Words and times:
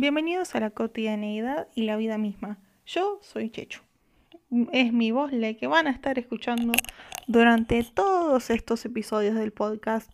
Bienvenidos 0.00 0.54
a 0.54 0.60
la 0.60 0.70
cotidianeidad 0.70 1.68
y 1.74 1.82
la 1.82 1.94
vida 1.96 2.16
misma. 2.16 2.56
Yo 2.86 3.18
soy 3.20 3.50
Chechu. 3.50 3.82
Es 4.72 4.94
mi 4.94 5.10
voz 5.10 5.30
la 5.30 5.52
que 5.52 5.66
van 5.66 5.86
a 5.86 5.90
estar 5.90 6.18
escuchando 6.18 6.72
durante 7.26 7.84
todos 7.84 8.48
estos 8.48 8.82
episodios 8.86 9.34
del 9.34 9.52
podcast. 9.52 10.10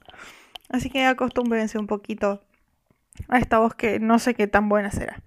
Así 0.70 0.90
que 0.90 1.04
acostúmbrense 1.04 1.78
un 1.78 1.86
poquito 1.86 2.42
a 3.28 3.38
esta 3.38 3.60
voz 3.60 3.76
que 3.76 4.00
no 4.00 4.18
sé 4.18 4.34
qué 4.34 4.48
tan 4.48 4.68
buena 4.68 4.90
será. 4.90 5.22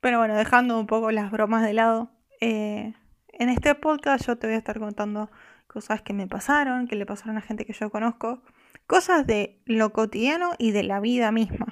Pero 0.00 0.18
bueno, 0.18 0.34
dejando 0.34 0.80
un 0.80 0.88
poco 0.88 1.12
las 1.12 1.30
bromas 1.30 1.62
de 1.62 1.72
lado, 1.72 2.10
eh, 2.40 2.94
en 3.28 3.48
este 3.48 3.76
podcast 3.76 4.26
yo 4.26 4.38
te 4.38 4.48
voy 4.48 4.56
a 4.56 4.58
estar 4.58 4.80
contando 4.80 5.30
cosas 5.68 6.02
que 6.02 6.14
me 6.14 6.26
pasaron, 6.26 6.88
que 6.88 6.96
le 6.96 7.06
pasaron 7.06 7.36
a 7.36 7.42
gente 7.42 7.64
que 7.64 7.74
yo 7.74 7.90
conozco, 7.90 8.42
cosas 8.88 9.24
de 9.24 9.60
lo 9.66 9.92
cotidiano 9.92 10.54
y 10.58 10.72
de 10.72 10.82
la 10.82 10.98
vida 10.98 11.30
misma. 11.30 11.66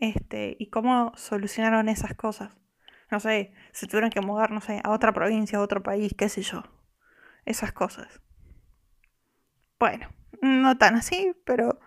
Este, 0.00 0.56
y 0.58 0.68
cómo 0.68 1.12
solucionaron 1.16 1.88
esas 1.88 2.14
cosas. 2.14 2.52
No 3.10 3.20
sé, 3.20 3.52
se 3.72 3.86
tuvieron 3.86 4.10
que 4.10 4.20
mudar, 4.20 4.50
no 4.50 4.60
sé, 4.60 4.80
a 4.84 4.90
otra 4.90 5.12
provincia, 5.12 5.58
a 5.58 5.62
otro 5.62 5.82
país, 5.82 6.14
qué 6.16 6.28
sé 6.28 6.42
yo. 6.42 6.64
Esas 7.44 7.72
cosas. 7.72 8.20
Bueno, 9.78 10.08
no 10.42 10.76
tan 10.78 10.96
así, 10.96 11.34
pero 11.44 11.78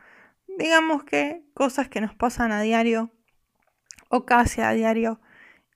digamos 0.58 1.04
que 1.04 1.44
cosas 1.54 1.90
que 1.90 2.02
nos 2.02 2.16
pasan 2.16 2.52
a 2.52 2.62
diario 2.62 3.12
o 4.10 4.26
casi 4.26 4.62
a 4.62 4.72
diario 4.72 5.20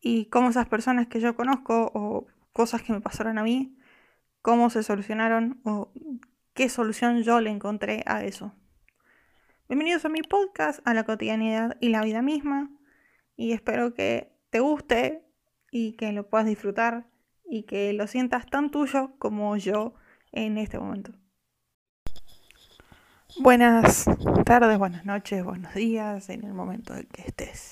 y 0.02 0.26
cómo 0.26 0.50
esas 0.50 0.68
personas 0.68 1.08
que 1.08 1.20
yo 1.20 1.36
conozco 1.36 1.92
o 1.94 2.28
cosas 2.52 2.82
que 2.82 2.94
me 2.94 3.02
pasaron 3.02 3.38
a 3.38 3.44
mí, 3.44 3.78
cómo 4.42 4.70
se 4.70 4.84
solucionaron 4.84 5.60
o 5.64 5.92
qué 6.54 6.70
solución 6.70 7.24
yo 7.24 7.42
le 7.42 7.50
encontré 7.50 8.04
a 8.06 8.24
eso. 8.24 8.54
Bienvenidos 9.70 10.04
a 10.04 10.10
mi 10.10 10.22
podcast, 10.22 10.86
a 10.86 10.94
la 10.94 11.06
cotidianidad 11.06 11.78
y 11.80 11.88
la 11.88 12.04
vida 12.04 12.22
misma. 12.22 12.70
Y 13.38 13.54
espero 13.54 13.94
que 13.94 14.36
te 14.50 14.60
guste 14.60 15.24
y 15.72 15.94
que 15.94 16.12
lo 16.12 16.28
puedas 16.28 16.46
disfrutar 16.46 17.08
y 17.46 17.64
que 17.64 17.94
lo 17.94 18.08
sientas 18.08 18.46
tan 18.46 18.72
tuyo 18.72 19.14
como 19.20 19.56
yo 19.56 19.96
en 20.34 20.58
este 20.58 20.78
momento. 20.78 21.14
Buenas 23.40 24.06
tardes, 24.46 24.78
buenas 24.78 25.06
noches, 25.06 25.46
buenos 25.46 25.74
días 25.74 26.30
en 26.30 26.44
el 26.44 26.54
momento 26.54 26.94
en 26.94 27.08
que 27.08 27.22
estés. 27.22 27.72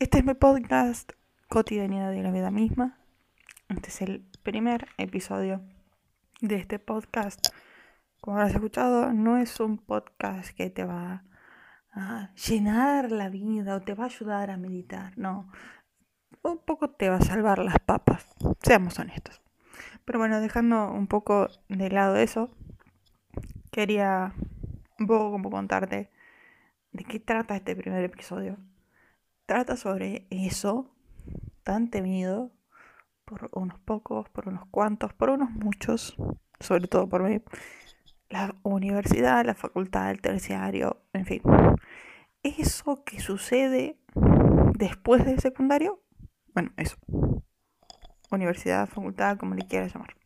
Este 0.00 0.18
es 0.18 0.24
mi 0.24 0.34
podcast 0.34 1.12
Cotidianidad 1.48 2.12
y 2.12 2.20
la 2.20 2.32
vida 2.32 2.50
misma. 2.50 2.98
Este 3.68 3.90
es 3.90 4.02
el 4.02 4.24
primer 4.42 4.88
episodio 4.98 5.62
de 6.40 6.56
este 6.56 6.80
podcast 6.80 7.46
como 8.20 8.36
habrás 8.36 8.54
escuchado, 8.54 9.12
no 9.12 9.38
es 9.38 9.60
un 9.60 9.78
podcast 9.78 10.50
que 10.54 10.70
te 10.70 10.84
va 10.84 11.24
a 11.92 12.32
llenar 12.34 13.10
la 13.10 13.28
vida 13.28 13.76
o 13.76 13.80
te 13.80 13.94
va 13.94 14.04
a 14.04 14.06
ayudar 14.06 14.50
a 14.50 14.56
meditar, 14.56 15.16
no. 15.16 15.50
Un 16.42 16.58
poco 16.58 16.90
te 16.90 17.08
va 17.08 17.16
a 17.16 17.22
salvar 17.22 17.58
las 17.58 17.78
papas, 17.78 18.26
seamos 18.62 18.98
honestos. 18.98 19.42
Pero 20.04 20.18
bueno, 20.18 20.40
dejando 20.40 20.90
un 20.90 21.06
poco 21.06 21.48
de 21.68 21.90
lado 21.90 22.16
eso, 22.16 22.50
quería 23.70 24.34
un 24.98 25.06
poco 25.06 25.30
como 25.30 25.50
contarte 25.50 26.10
de 26.92 27.04
qué 27.04 27.20
trata 27.20 27.56
este 27.56 27.76
primer 27.76 28.04
episodio. 28.04 28.56
Trata 29.46 29.76
sobre 29.76 30.26
eso 30.30 30.94
tan 31.62 31.90
temido 31.90 32.52
por 33.24 33.50
unos 33.52 33.78
pocos, 33.80 34.28
por 34.30 34.48
unos 34.48 34.66
cuantos, 34.70 35.12
por 35.12 35.30
unos 35.30 35.50
muchos, 35.50 36.16
sobre 36.58 36.88
todo 36.88 37.08
por 37.08 37.22
mí, 37.22 37.40
la 38.30 38.54
universidad, 38.62 39.44
la 39.44 39.54
facultad, 39.54 40.10
el 40.10 40.20
terciario, 40.20 41.02
en 41.12 41.26
fin. 41.26 41.42
Eso 42.42 43.04
que 43.04 43.20
sucede 43.20 43.98
después 44.78 45.24
del 45.26 45.40
secundario, 45.40 46.02
bueno, 46.54 46.72
eso. 46.76 46.96
Universidad, 48.30 48.88
facultad, 48.88 49.36
como 49.36 49.54
le 49.54 49.66
quieras 49.66 49.92
llamar. 49.92 50.16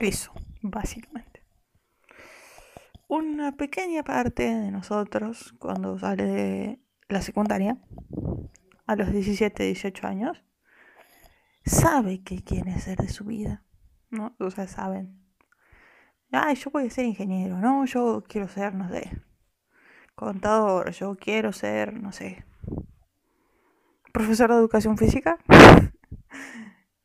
Eso, 0.00 0.32
básicamente. 0.60 1.44
Una 3.06 3.56
pequeña 3.56 4.02
parte 4.02 4.42
de 4.54 4.70
nosotros, 4.70 5.54
cuando 5.58 5.98
sale 5.98 6.24
de 6.24 6.80
la 7.08 7.22
secundaria, 7.22 7.78
a 8.86 8.96
los 8.96 9.12
17, 9.12 9.62
18 9.62 10.06
años, 10.06 10.42
sabe 11.64 12.22
qué 12.22 12.42
quiere 12.42 12.72
hacer 12.72 12.98
de 12.98 13.08
su 13.08 13.24
vida. 13.24 13.62
¿no? 14.10 14.34
O 14.40 14.50
sea, 14.50 14.66
saben 14.66 15.19
ay, 16.32 16.54
yo 16.54 16.70
voy 16.70 16.86
a 16.86 16.90
ser 16.90 17.04
ingeniero, 17.04 17.58
no, 17.58 17.84
yo 17.86 18.24
quiero 18.26 18.48
ser, 18.48 18.74
no 18.74 18.88
sé, 18.88 19.10
contador, 20.14 20.90
yo 20.92 21.16
quiero 21.16 21.52
ser, 21.52 21.94
no 21.94 22.12
sé, 22.12 22.44
profesor 24.12 24.50
de 24.50 24.56
educación 24.56 24.98
física. 24.98 25.38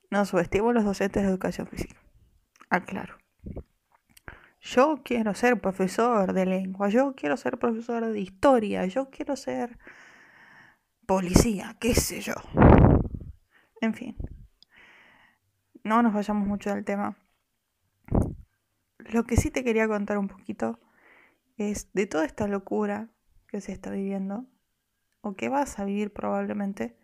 no 0.09 0.25
subestimo 0.25 0.74
los 0.74 0.84
docentes 0.84 1.24
de 1.24 1.30
educación 1.30 1.68
física. 1.68 2.00
Aclaro. 2.69 3.18
Yo 4.62 5.02
quiero 5.03 5.36
ser 5.36 5.62
profesor 5.62 6.34
de 6.34 6.46
lengua, 6.46 6.90
yo 6.90 7.13
quiero 7.16 7.38
ser 7.38 7.59
profesor 7.59 8.06
de 8.06 8.19
historia, 8.19 8.86
yo 8.88 9.12
quiero 9.12 9.36
ser 9.36 9.78
policía, 11.06 11.75
qué 11.80 11.94
sé 11.94 12.22
yo. 12.22 12.34
En 13.81 13.94
fin. 13.94 14.16
No 15.84 16.02
nos 16.02 16.13
vayamos 16.13 16.47
mucho 16.47 16.74
del 16.74 16.84
tema. 16.84 17.16
Lo 19.11 19.25
que 19.25 19.38
sí 19.38 19.51
te 19.51 19.63
quería 19.63 19.88
contar 19.88 20.17
un 20.17 20.27
poquito 20.27 20.79
es 21.57 21.91
de 21.93 22.07
toda 22.07 22.25
esta 22.25 22.47
locura 22.47 23.09
que 23.47 23.61
se 23.61 23.71
está 23.71 23.91
viviendo, 23.91 24.45
o 25.21 25.35
que 25.35 25.49
vas 25.49 25.79
a 25.79 25.85
vivir 25.85 26.11
probablemente 26.11 26.97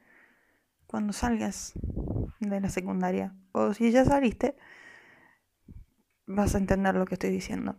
cuando 0.88 1.14
salgas 1.14 1.74
de 2.40 2.60
la 2.60 2.70
secundaria, 2.70 3.36
o 3.52 3.74
si 3.74 3.92
ya 3.92 4.04
saliste, 4.04 4.56
vas 6.26 6.56
a 6.56 6.58
entender 6.58 6.96
lo 6.96 7.06
que 7.06 7.16
estoy 7.16 7.30
diciendo. 7.30 7.78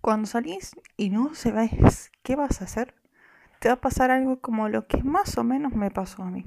Cuando 0.00 0.26
salís 0.26 0.76
y 0.96 1.10
no 1.10 1.34
sabes 1.34 2.12
qué 2.22 2.36
vas 2.36 2.60
a 2.60 2.64
hacer, 2.64 2.94
te 3.58 3.68
va 3.68 3.74
a 3.74 3.80
pasar 3.80 4.10
algo 4.10 4.40
como 4.40 4.68
lo 4.68 4.86
que 4.86 5.02
más 5.02 5.36
o 5.38 5.44
menos 5.44 5.72
me 5.72 5.90
pasó 5.90 6.22
a 6.22 6.30
mí. 6.30 6.44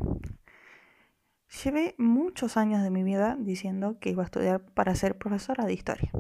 Llevé 1.50 1.96
muchos 1.98 2.58
años 2.58 2.84
de 2.84 2.92
mi 2.92 3.04
vida 3.04 3.36
diciendo 3.40 3.98
que 4.00 4.12
iba 4.12 4.22
a 4.22 4.26
estudiar 4.26 4.62
para 4.62 4.94
ser 4.94 5.18
profesora 5.18 5.66
de 5.66 5.74
historia. 5.74 6.12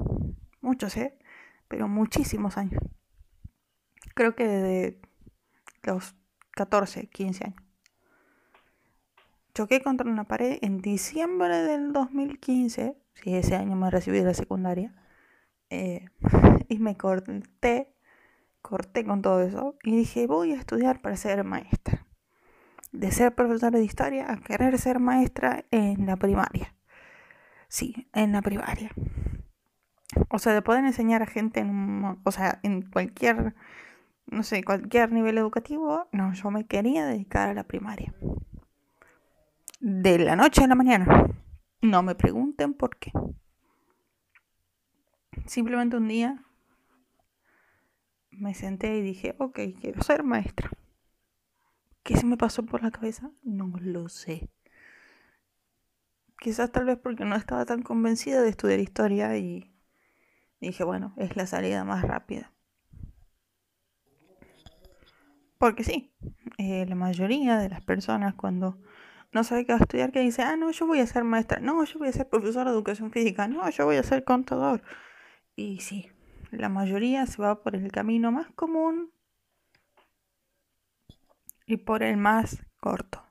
Muchos, 0.59 0.97
¿eh? 0.97 1.17
Pero 1.67 1.87
muchísimos 1.87 2.57
años. 2.57 2.81
Creo 4.15 4.35
que 4.35 4.47
desde 4.47 5.01
los 5.83 6.15
14, 6.51 7.07
15 7.07 7.43
años. 7.45 7.63
Choqué 9.53 9.81
contra 9.81 10.09
una 10.09 10.23
pared 10.23 10.57
en 10.61 10.79
diciembre 10.79 11.61
del 11.61 11.93
2015, 11.93 12.97
si 13.13 13.35
ese 13.35 13.55
año 13.55 13.75
me 13.75 13.91
recibí 13.91 14.17
de 14.19 14.25
la 14.25 14.33
secundaria, 14.33 14.95
eh, 15.69 16.05
y 16.69 16.79
me 16.79 16.97
corté, 16.97 17.93
corté 18.61 19.05
con 19.05 19.21
todo 19.21 19.41
eso, 19.41 19.77
y 19.83 19.95
dije, 19.95 20.25
voy 20.25 20.53
a 20.53 20.57
estudiar 20.57 21.01
para 21.01 21.17
ser 21.17 21.43
maestra 21.43 22.08
de 22.91 23.11
ser 23.11 23.35
profesora 23.35 23.77
de 23.77 23.85
historia 23.85 24.31
a 24.31 24.37
querer 24.37 24.77
ser 24.77 24.99
maestra 24.99 25.65
en 25.71 26.05
la 26.05 26.17
primaria. 26.17 26.75
Sí, 27.67 28.07
en 28.13 28.31
la 28.31 28.41
primaria. 28.41 28.91
O 30.29 30.39
sea, 30.39 30.53
de 30.53 30.61
poder 30.61 30.83
enseñar 30.85 31.21
a 31.21 31.27
gente 31.27 31.59
en, 31.59 32.17
o 32.23 32.31
sea, 32.31 32.59
en 32.63 32.81
cualquier, 32.81 33.53
no 34.25 34.43
sé, 34.43 34.63
cualquier 34.63 35.11
nivel 35.11 35.37
educativo, 35.37 36.07
no, 36.11 36.33
yo 36.33 36.49
me 36.49 36.65
quería 36.65 37.05
dedicar 37.05 37.49
a 37.49 37.53
la 37.53 37.63
primaria. 37.63 38.13
De 39.79 40.17
la 40.17 40.35
noche 40.35 40.63
a 40.63 40.67
la 40.67 40.75
mañana. 40.75 41.27
No 41.81 42.03
me 42.03 42.15
pregunten 42.15 42.73
por 42.73 42.97
qué. 42.97 43.11
Simplemente 45.45 45.95
un 45.95 46.07
día 46.07 46.43
me 48.31 48.53
senté 48.53 48.97
y 48.97 49.01
dije, 49.01 49.35
ok, 49.37 49.59
quiero 49.79 50.01
ser 50.01 50.23
maestra. 50.23 50.69
¿Qué 52.03 52.17
se 52.17 52.25
me 52.25 52.37
pasó 52.37 52.63
por 52.65 52.83
la 52.83 52.91
cabeza? 52.91 53.31
No 53.43 53.71
lo 53.79 54.09
sé. 54.09 54.49
Quizás 56.39 56.71
tal 56.71 56.85
vez 56.85 56.97
porque 56.97 57.25
no 57.25 57.35
estaba 57.35 57.65
tan 57.65 57.81
convencida 57.81 58.41
de 58.41 58.49
estudiar 58.49 58.79
historia 58.79 59.37
y 59.37 59.71
dije, 60.61 60.83
bueno, 60.83 61.13
es 61.17 61.35
la 61.35 61.45
salida 61.45 61.83
más 61.83 62.03
rápida. 62.03 62.53
Porque 65.57 65.83
sí, 65.83 66.13
eh, 66.57 66.85
la 66.87 66.95
mayoría 66.95 67.57
de 67.57 67.67
las 67.67 67.81
personas 67.81 68.33
cuando 68.33 68.77
no 69.31 69.43
sabe 69.43 69.65
qué 69.65 69.73
va 69.73 69.79
a 69.79 69.81
estudiar, 69.81 70.11
que 70.11 70.21
dice, 70.21 70.41
ah, 70.41 70.55
no, 70.55 70.71
yo 70.71 70.87
voy 70.87 70.99
a 70.99 71.05
ser 71.07 71.23
maestra, 71.23 71.59
no, 71.59 71.83
yo 71.83 71.99
voy 71.99 72.07
a 72.07 72.13
ser 72.13 72.29
profesor 72.29 72.65
de 72.65 72.71
educación 72.71 73.11
física, 73.11 73.47
no, 73.47 73.69
yo 73.69 73.85
voy 73.85 73.97
a 73.97 74.03
ser 74.03 74.23
contador. 74.23 74.81
Y 75.55 75.81
sí, 75.81 76.09
la 76.51 76.69
mayoría 76.69 77.25
se 77.27 77.41
va 77.41 77.61
por 77.61 77.75
el 77.75 77.91
camino 77.91 78.31
más 78.31 78.49
común 78.51 79.11
y 81.69 81.77
por 81.77 82.01
el 82.01 82.17
más 82.17 82.65
corto. 82.79 83.23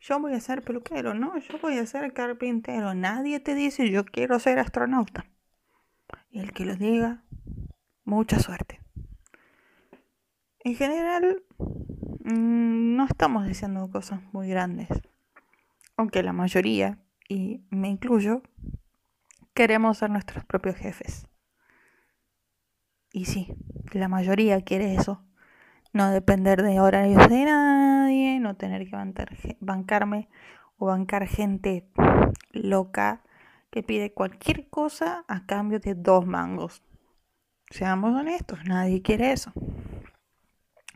Yo 0.00 0.18
voy 0.18 0.32
a 0.32 0.40
ser 0.40 0.62
peluquero, 0.62 1.12
no, 1.12 1.38
yo 1.38 1.58
voy 1.60 1.76
a 1.76 1.86
ser 1.86 2.14
carpintero. 2.14 2.94
Nadie 2.94 3.40
te 3.40 3.54
dice 3.54 3.90
yo 3.90 4.06
quiero 4.06 4.38
ser 4.40 4.58
astronauta. 4.58 5.26
Y 6.30 6.40
el 6.40 6.52
que 6.52 6.64
lo 6.64 6.74
diga, 6.76 7.22
mucha 8.04 8.40
suerte. 8.40 8.80
En 10.60 10.76
general, 10.76 11.42
mm, 11.58 12.96
no 12.96 13.04
estamos 13.04 13.46
deseando 13.46 13.90
cosas 13.90 14.20
muy 14.32 14.48
grandes. 14.48 14.88
Aunque 15.98 16.22
la 16.22 16.32
mayoría, 16.32 16.98
y 17.28 17.60
me 17.68 17.90
incluyo, 17.90 18.42
queremos 19.52 19.98
ser 19.98 20.08
nuestros 20.08 20.44
propios 20.46 20.76
jefes. 20.76 21.26
Y 23.12 23.26
sí, 23.26 23.54
la 23.92 24.08
mayoría 24.08 24.62
quiere 24.62 24.94
eso. 24.94 25.22
No 25.92 26.10
depender 26.10 26.62
de 26.62 26.80
horarios 26.80 27.28
de 27.28 27.44
nadie, 27.44 28.40
no 28.40 28.56
tener 28.56 28.88
que 28.88 29.56
bancarme 29.60 30.28
o 30.78 30.86
bancar 30.86 31.26
gente 31.26 31.86
loca 32.52 33.22
que 33.70 33.82
pide 33.82 34.12
cualquier 34.12 34.68
cosa 34.68 35.24
a 35.28 35.46
cambio 35.46 35.80
de 35.80 35.94
dos 35.94 36.26
mangos. 36.26 36.82
Seamos 37.70 38.14
honestos, 38.14 38.58
nadie 38.64 39.02
quiere 39.02 39.32
eso. 39.32 39.52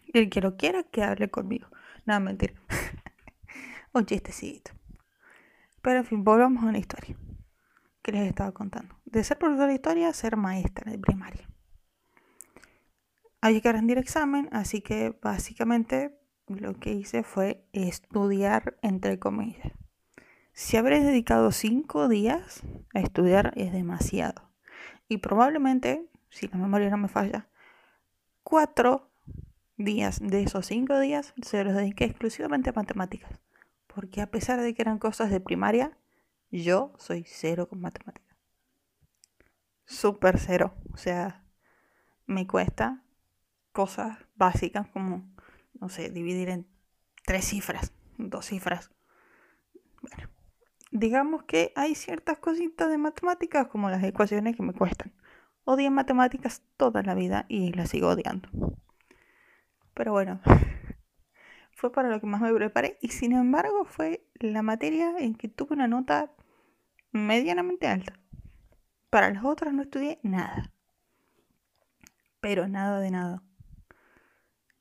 Y 0.07 0.19
el 0.19 0.31
que 0.31 0.41
lo 0.41 0.57
quiera, 0.57 0.83
que 0.83 1.03
hable 1.03 1.31
conmigo. 1.31 1.69
No, 2.05 2.19
mentira. 2.21 2.55
Un 3.93 4.07
chistecito. 4.07 4.73
Pero 5.83 6.01
en 6.01 6.05
fin, 6.05 6.25
volvamos 6.25 6.65
a 6.65 6.67
una 6.67 6.79
historia 6.79 7.17
que 8.03 8.13
les 8.13 8.29
estaba 8.29 8.53
contando. 8.53 8.95
De 9.05 9.25
ser 9.25 9.39
profesora 9.39 9.69
de 9.69 9.75
historia 9.75 10.09
a 10.09 10.13
ser 10.13 10.37
maestra 10.37 10.91
de 10.91 10.99
primaria. 10.99 11.49
Había 13.41 13.61
que 13.61 13.73
rendir 13.73 13.99
examen, 13.99 14.49
así 14.53 14.81
que 14.81 15.17
básicamente 15.23 16.19
lo 16.49 16.75
que 16.79 16.93
hice 16.93 17.23
fue 17.23 17.65
estudiar 17.73 18.79
entre 18.83 19.19
comillas. 19.19 19.73
Si 20.53 20.77
habré 20.77 21.00
dedicado 21.00 21.53
cinco 21.53 22.09
días 22.09 22.62
a 22.94 23.00
estudiar 23.00 23.53
es 23.56 23.73
demasiado. 23.73 24.50
Y 25.09 25.19
probablemente, 25.19 26.09
si 26.31 26.49
la 26.49 26.56
memoria 26.56 26.88
no 26.91 26.97
me 26.97 27.09
falla, 27.09 27.49
cuatro 28.43 29.11
días 29.77 30.19
de 30.21 30.43
esos 30.43 30.67
cinco 30.67 30.99
días 30.99 31.35
se 31.43 31.62
los 31.62 31.75
dediqué 31.75 32.05
exclusivamente 32.05 32.71
a 32.71 32.73
matemáticas. 32.73 33.38
Porque 33.87 34.23
a 34.23 34.31
pesar 34.31 34.61
de 34.61 34.75
que 34.75 34.83
eran 34.83 34.99
cosas 34.99 35.31
de 35.31 35.41
primaria, 35.41 35.97
yo 36.50 36.93
soy 36.97 37.25
cero 37.27 37.69
con 37.69 37.81
matemáticas. 37.81 38.37
Súper 39.85 40.38
cero. 40.38 40.75
O 40.93 40.97
sea, 40.97 41.44
me 42.27 42.47
cuesta 42.47 43.03
cosas 43.76 44.17
básicas 44.37 44.88
como, 44.88 45.23
no 45.78 45.90
sé, 45.90 46.08
dividir 46.08 46.49
en 46.49 46.67
tres 47.26 47.44
cifras, 47.44 47.93
dos 48.17 48.46
cifras. 48.46 48.90
Bueno, 50.00 50.31
digamos 50.93 51.43
que 51.43 51.75
hay 51.76 51.94
ciertas 51.94 52.38
cositas 52.38 52.88
de 52.88 52.96
matemáticas 52.96 53.67
como 53.67 53.90
las 53.90 54.02
ecuaciones 54.02 54.56
que 54.56 54.62
me 54.62 54.73
cuestan. 54.73 55.12
Odié 55.64 55.90
matemáticas 55.90 56.62
toda 56.78 57.02
la 57.02 57.14
vida 57.14 57.44
y 57.50 57.75
las 57.75 57.90
sigo 57.90 58.08
odiando. 58.08 58.49
Pero 59.93 60.12
bueno, 60.12 60.40
fue 61.73 61.93
para 61.93 62.08
lo 62.08 62.19
que 62.19 62.26
más 62.26 62.40
me 62.40 62.55
preparé 62.55 62.96
y 63.02 63.08
sin 63.08 63.32
embargo 63.32 63.84
fue 63.84 64.26
la 64.37 64.62
materia 64.62 65.19
en 65.19 65.34
que 65.34 65.49
tuve 65.49 65.75
una 65.75 65.87
nota 65.87 66.32
medianamente 67.12 67.88
alta. 67.88 68.19
Para 69.11 69.28
las 69.28 69.44
otras 69.44 69.75
no 69.75 69.82
estudié 69.82 70.19
nada. 70.23 70.73
Pero 72.40 72.69
nada 72.69 73.00
de 73.00 73.11
nada. 73.11 73.43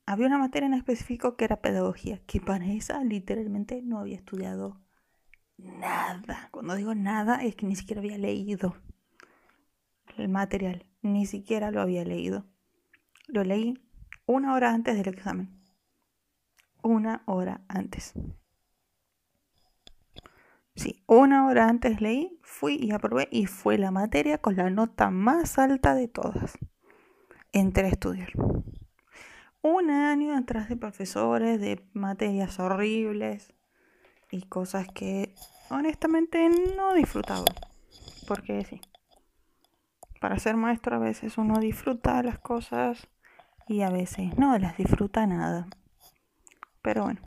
Había 0.07 0.27
una 0.27 0.37
materia 0.37 0.67
en 0.67 0.73
específico 0.75 1.35
que 1.35 1.45
era 1.45 1.61
pedagogía, 1.61 2.21
que 2.27 2.39
para 2.39 2.65
esa 2.65 3.03
literalmente 3.03 3.81
no 3.81 3.99
había 3.99 4.17
estudiado 4.17 4.79
nada. 5.57 6.49
Cuando 6.51 6.75
digo 6.75 6.93
nada 6.93 7.43
es 7.43 7.55
que 7.55 7.65
ni 7.65 7.75
siquiera 7.75 8.01
había 8.01 8.17
leído 8.17 8.75
el 10.17 10.29
material, 10.29 10.85
ni 11.01 11.25
siquiera 11.25 11.71
lo 11.71 11.81
había 11.81 12.05
leído. 12.05 12.45
Lo 13.27 13.43
leí 13.43 13.81
una 14.25 14.53
hora 14.53 14.73
antes 14.73 14.95
del 14.95 15.07
examen. 15.07 15.61
Una 16.83 17.23
hora 17.25 17.61
antes. 17.67 18.13
Sí, 20.75 21.03
una 21.07 21.47
hora 21.47 21.67
antes 21.67 22.01
leí, 22.01 22.39
fui 22.43 22.75
y 22.75 22.91
aprobé 22.91 23.27
y 23.31 23.45
fue 23.45 23.77
la 23.77 23.91
materia 23.91 24.37
con 24.37 24.55
la 24.55 24.69
nota 24.69 25.09
más 25.09 25.57
alta 25.57 25.95
de 25.95 26.07
todas. 26.07 26.57
Entré 27.53 27.85
a 27.85 27.89
estudiar. 27.89 28.29
Un 29.67 29.89
año 29.89 30.37
atrás 30.37 30.69
de 30.69 30.77
profesores, 30.77 31.59
de 31.59 31.83
materias 31.93 32.59
horribles 32.59 33.51
y 34.29 34.43
cosas 34.43 34.87
que 34.93 35.33
honestamente 35.71 36.47
no 36.77 36.93
disfrutaba. 36.93 37.45
Porque 38.27 38.63
sí, 38.63 38.79
para 40.21 40.37
ser 40.37 40.55
maestro 40.55 40.97
a 40.97 40.99
veces 40.99 41.39
uno 41.39 41.57
disfruta 41.59 42.21
las 42.21 42.37
cosas 42.37 43.07
y 43.67 43.81
a 43.81 43.89
veces 43.89 44.37
no 44.37 44.55
las 44.59 44.77
disfruta 44.77 45.25
nada. 45.25 45.65
Pero 46.83 47.05
bueno, 47.05 47.21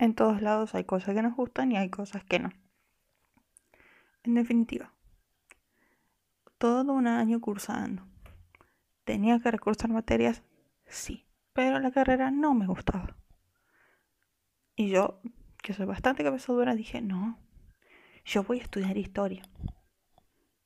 en 0.00 0.16
todos 0.16 0.42
lados 0.42 0.74
hay 0.74 0.82
cosas 0.82 1.14
que 1.14 1.22
nos 1.22 1.36
gustan 1.36 1.70
y 1.70 1.76
hay 1.76 1.88
cosas 1.88 2.24
que 2.24 2.40
no. 2.40 2.50
En 4.24 4.34
definitiva, 4.34 4.92
todo 6.58 6.92
un 6.92 7.06
año 7.06 7.40
cursando. 7.40 8.02
¿Tenía 9.04 9.38
que 9.38 9.52
recursar 9.52 9.88
materias? 9.90 10.42
Sí, 10.86 11.29
pero 11.52 11.78
la 11.78 11.90
carrera 11.90 12.30
no 12.30 12.54
me 12.54 12.66
gustaba. 12.66 13.16
Y 14.76 14.88
yo, 14.90 15.20
que 15.62 15.72
soy 15.72 15.86
bastante 15.86 16.24
cabezadura, 16.24 16.74
dije, 16.74 17.00
no, 17.00 17.38
yo 18.24 18.42
voy 18.44 18.60
a 18.60 18.62
estudiar 18.62 18.96
historia. 18.96 19.42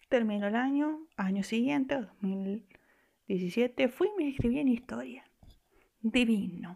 Terminó 0.08 0.46
el 0.46 0.56
año, 0.56 1.08
año 1.16 1.42
siguiente, 1.42 2.00
2000 2.00 2.66
17 3.26 3.88
fui 3.88 4.08
y 4.08 4.16
me 4.18 4.24
inscribí 4.24 4.58
en 4.58 4.68
historia. 4.68 5.24
Divino. 6.00 6.74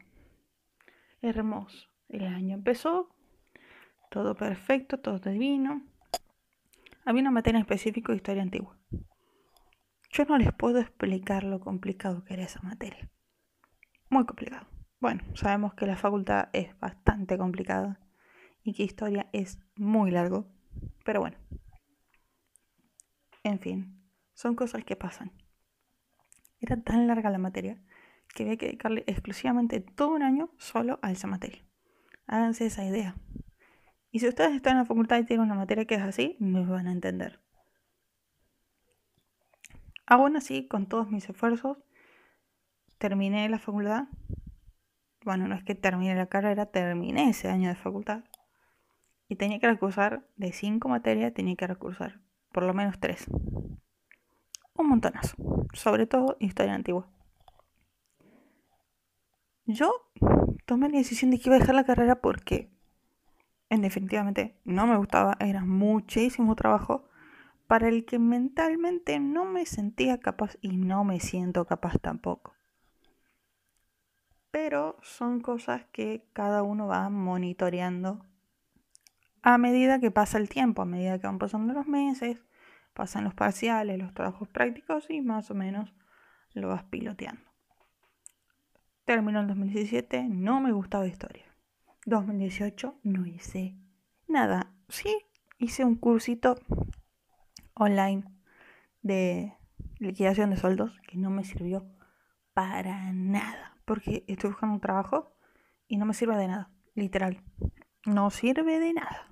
Hermoso. 1.21 1.89
El 2.09 2.27
año 2.27 2.55
empezó. 2.55 3.15
Todo 4.11 4.35
perfecto, 4.35 4.99
todo 4.99 5.19
divino. 5.19 5.83
Había 7.05 7.21
una 7.21 7.31
materia 7.31 7.59
en 7.59 7.63
específico 7.63 8.13
de 8.13 8.17
historia 8.17 8.43
antigua. 8.43 8.79
Yo 10.11 10.25
no 10.25 10.39
les 10.39 10.53
puedo 10.55 10.79
explicar 10.79 11.45
lo 11.45 11.61
complicado 11.61 12.25
que 12.25 12.35
era 12.35 12.45
esa 12.45 12.63
materia. 12.63 13.11
Muy 14.11 14.25
complicado. 14.25 14.67
Bueno, 15.01 15.23
sabemos 15.35 15.75
que 15.75 15.87
la 15.87 15.97
facultad 15.97 16.49
es 16.53 16.79
bastante 16.81 17.37
complicada 17.37 18.01
y 18.63 18.73
que 18.73 18.83
historia 18.83 19.29
es 19.33 19.59
muy 19.77 20.11
largo. 20.11 20.47
Pero 21.05 21.21
bueno. 21.21 21.37
En 23.45 23.61
fin, 23.61 24.03
son 24.35 24.55
cosas 24.55 24.85
que 24.85 24.97
pasan. 24.97 25.33
Era 26.61 26.83
tan 26.83 27.07
larga 27.07 27.31
la 27.31 27.39
materia 27.39 27.81
que 28.35 28.43
había 28.43 28.57
que 28.57 28.67
dedicarle 28.67 29.05
exclusivamente 29.07 29.81
todo 29.81 30.11
un 30.11 30.23
año 30.23 30.51
solo 30.59 30.99
a 31.03 31.13
esa 31.13 31.27
materia. 31.27 31.65
Háganse 32.27 32.67
esa 32.67 32.85
idea. 32.85 33.17
Y 34.11 34.21
si 34.21 34.29
ustedes 34.29 34.55
están 34.55 34.73
en 34.73 34.79
la 34.79 34.85
facultad 34.87 35.19
y 35.19 35.25
tienen 35.25 35.47
una 35.47 35.55
materia 35.55 35.85
que 35.85 35.95
es 35.95 36.03
así, 36.03 36.37
me 36.41 36.65
van 36.65 36.89
a 36.89 36.93
entender. 36.93 37.41
Aún 40.07 40.37
así, 40.37 40.67
con 40.67 40.87
todos 40.87 41.11
mis 41.11 41.29
esfuerzos, 41.29 41.79
terminé 42.99 43.49
la 43.49 43.59
facultad. 43.59 44.05
Bueno, 45.25 45.49
no 45.49 45.55
es 45.55 45.65
que 45.65 45.75
terminé 45.75 46.15
la 46.15 46.27
carrera, 46.27 46.67
terminé 46.67 47.31
ese 47.31 47.49
año 47.49 47.69
de 47.69 47.75
facultad. 47.75 48.25
Y 49.29 49.37
tenía 49.37 49.59
que 49.59 49.69
recursar 49.69 50.27
de 50.37 50.53
cinco 50.53 50.89
materias, 50.89 51.35
tenía 51.35 51.57
que 51.57 51.67
recursar 51.67 52.21
por 52.53 52.63
lo 52.63 52.75
menos 52.75 52.99
tres 52.99 53.27
un 54.75 54.89
montonazo, 54.89 55.37
sobre 55.73 56.07
todo 56.07 56.37
historia 56.41 56.75
antigua. 56.75 57.09
Yo 59.67 59.93
tomé 60.67 60.89
la 60.89 60.99
decisión 60.99 61.31
de 61.31 61.39
que 61.39 61.49
iba 61.49 61.57
a 61.57 61.59
dejar 61.59 61.75
la 61.75 61.85
carrera 61.85 62.21
porque, 62.21 62.71
en 63.69 63.83
definitivamente, 63.83 64.57
no 64.65 64.87
me 64.87 64.97
gustaba, 64.97 65.37
era 65.41 65.65
muchísimo 65.65 66.55
trabajo 66.55 67.09
para 67.67 67.89
el 67.89 68.07
que 68.07 68.19
mentalmente 68.19 69.21
no 69.21 69.45
me 69.45 69.67
sentía 69.67 70.19
capaz 70.19 70.57
y 70.63 70.79
no 70.79 71.05
me 71.05 71.21
siento 71.21 71.67
capaz 71.67 71.99
tampoco. 71.99 72.58
Pero 74.51 74.97
son 75.03 75.41
cosas 75.41 75.85
que 75.93 76.27
cada 76.33 76.63
uno 76.63 76.87
va 76.87 77.09
monitoreando 77.11 78.25
a 79.43 79.57
medida 79.59 80.01
que 80.01 80.11
pasa 80.11 80.39
el 80.39 80.49
tiempo, 80.49 80.83
a 80.83 80.85
medida 80.85 81.19
que 81.19 81.27
van 81.27 81.39
pasando 81.39 81.73
los 81.73 81.87
meses, 81.87 82.45
pasan 82.93 83.25
los 83.25 83.35
parciales, 83.35 83.99
los 83.99 84.13
trabajos 84.13 84.49
prácticos 84.49 85.09
y 85.09 85.21
más 85.21 85.51
o 85.51 85.55
menos 85.55 85.95
lo 86.53 86.69
vas 86.69 86.83
piloteando. 86.85 87.49
Terminó 89.05 89.41
el 89.41 89.47
2017, 89.47 90.25
no 90.29 90.61
me 90.61 90.73
gustaba 90.73 91.07
historia. 91.07 91.45
2018 92.05 92.99
no 93.03 93.27
hice 93.27 93.77
nada. 94.27 94.73
Sí, 94.89 95.17
hice 95.59 95.85
un 95.85 95.97
cursito 95.97 96.57
online 97.75 98.25
de 99.03 99.55
liquidación 99.99 100.51
de 100.51 100.57
sueldos 100.57 100.99
que 101.07 101.17
no 101.17 101.31
me 101.31 101.45
sirvió 101.45 101.87
para 102.53 103.13
nada. 103.13 103.68
Porque 103.89 104.25
estoy 104.29 104.51
buscando 104.51 104.75
un 104.75 104.81
trabajo 104.81 105.35
y 105.89 105.97
no 105.97 106.05
me 106.05 106.13
sirve 106.13 106.37
de 106.37 106.47
nada. 106.47 106.71
Literal. 106.95 107.43
No 108.05 108.31
sirve 108.31 108.79
de 108.79 108.93
nada. 108.93 109.27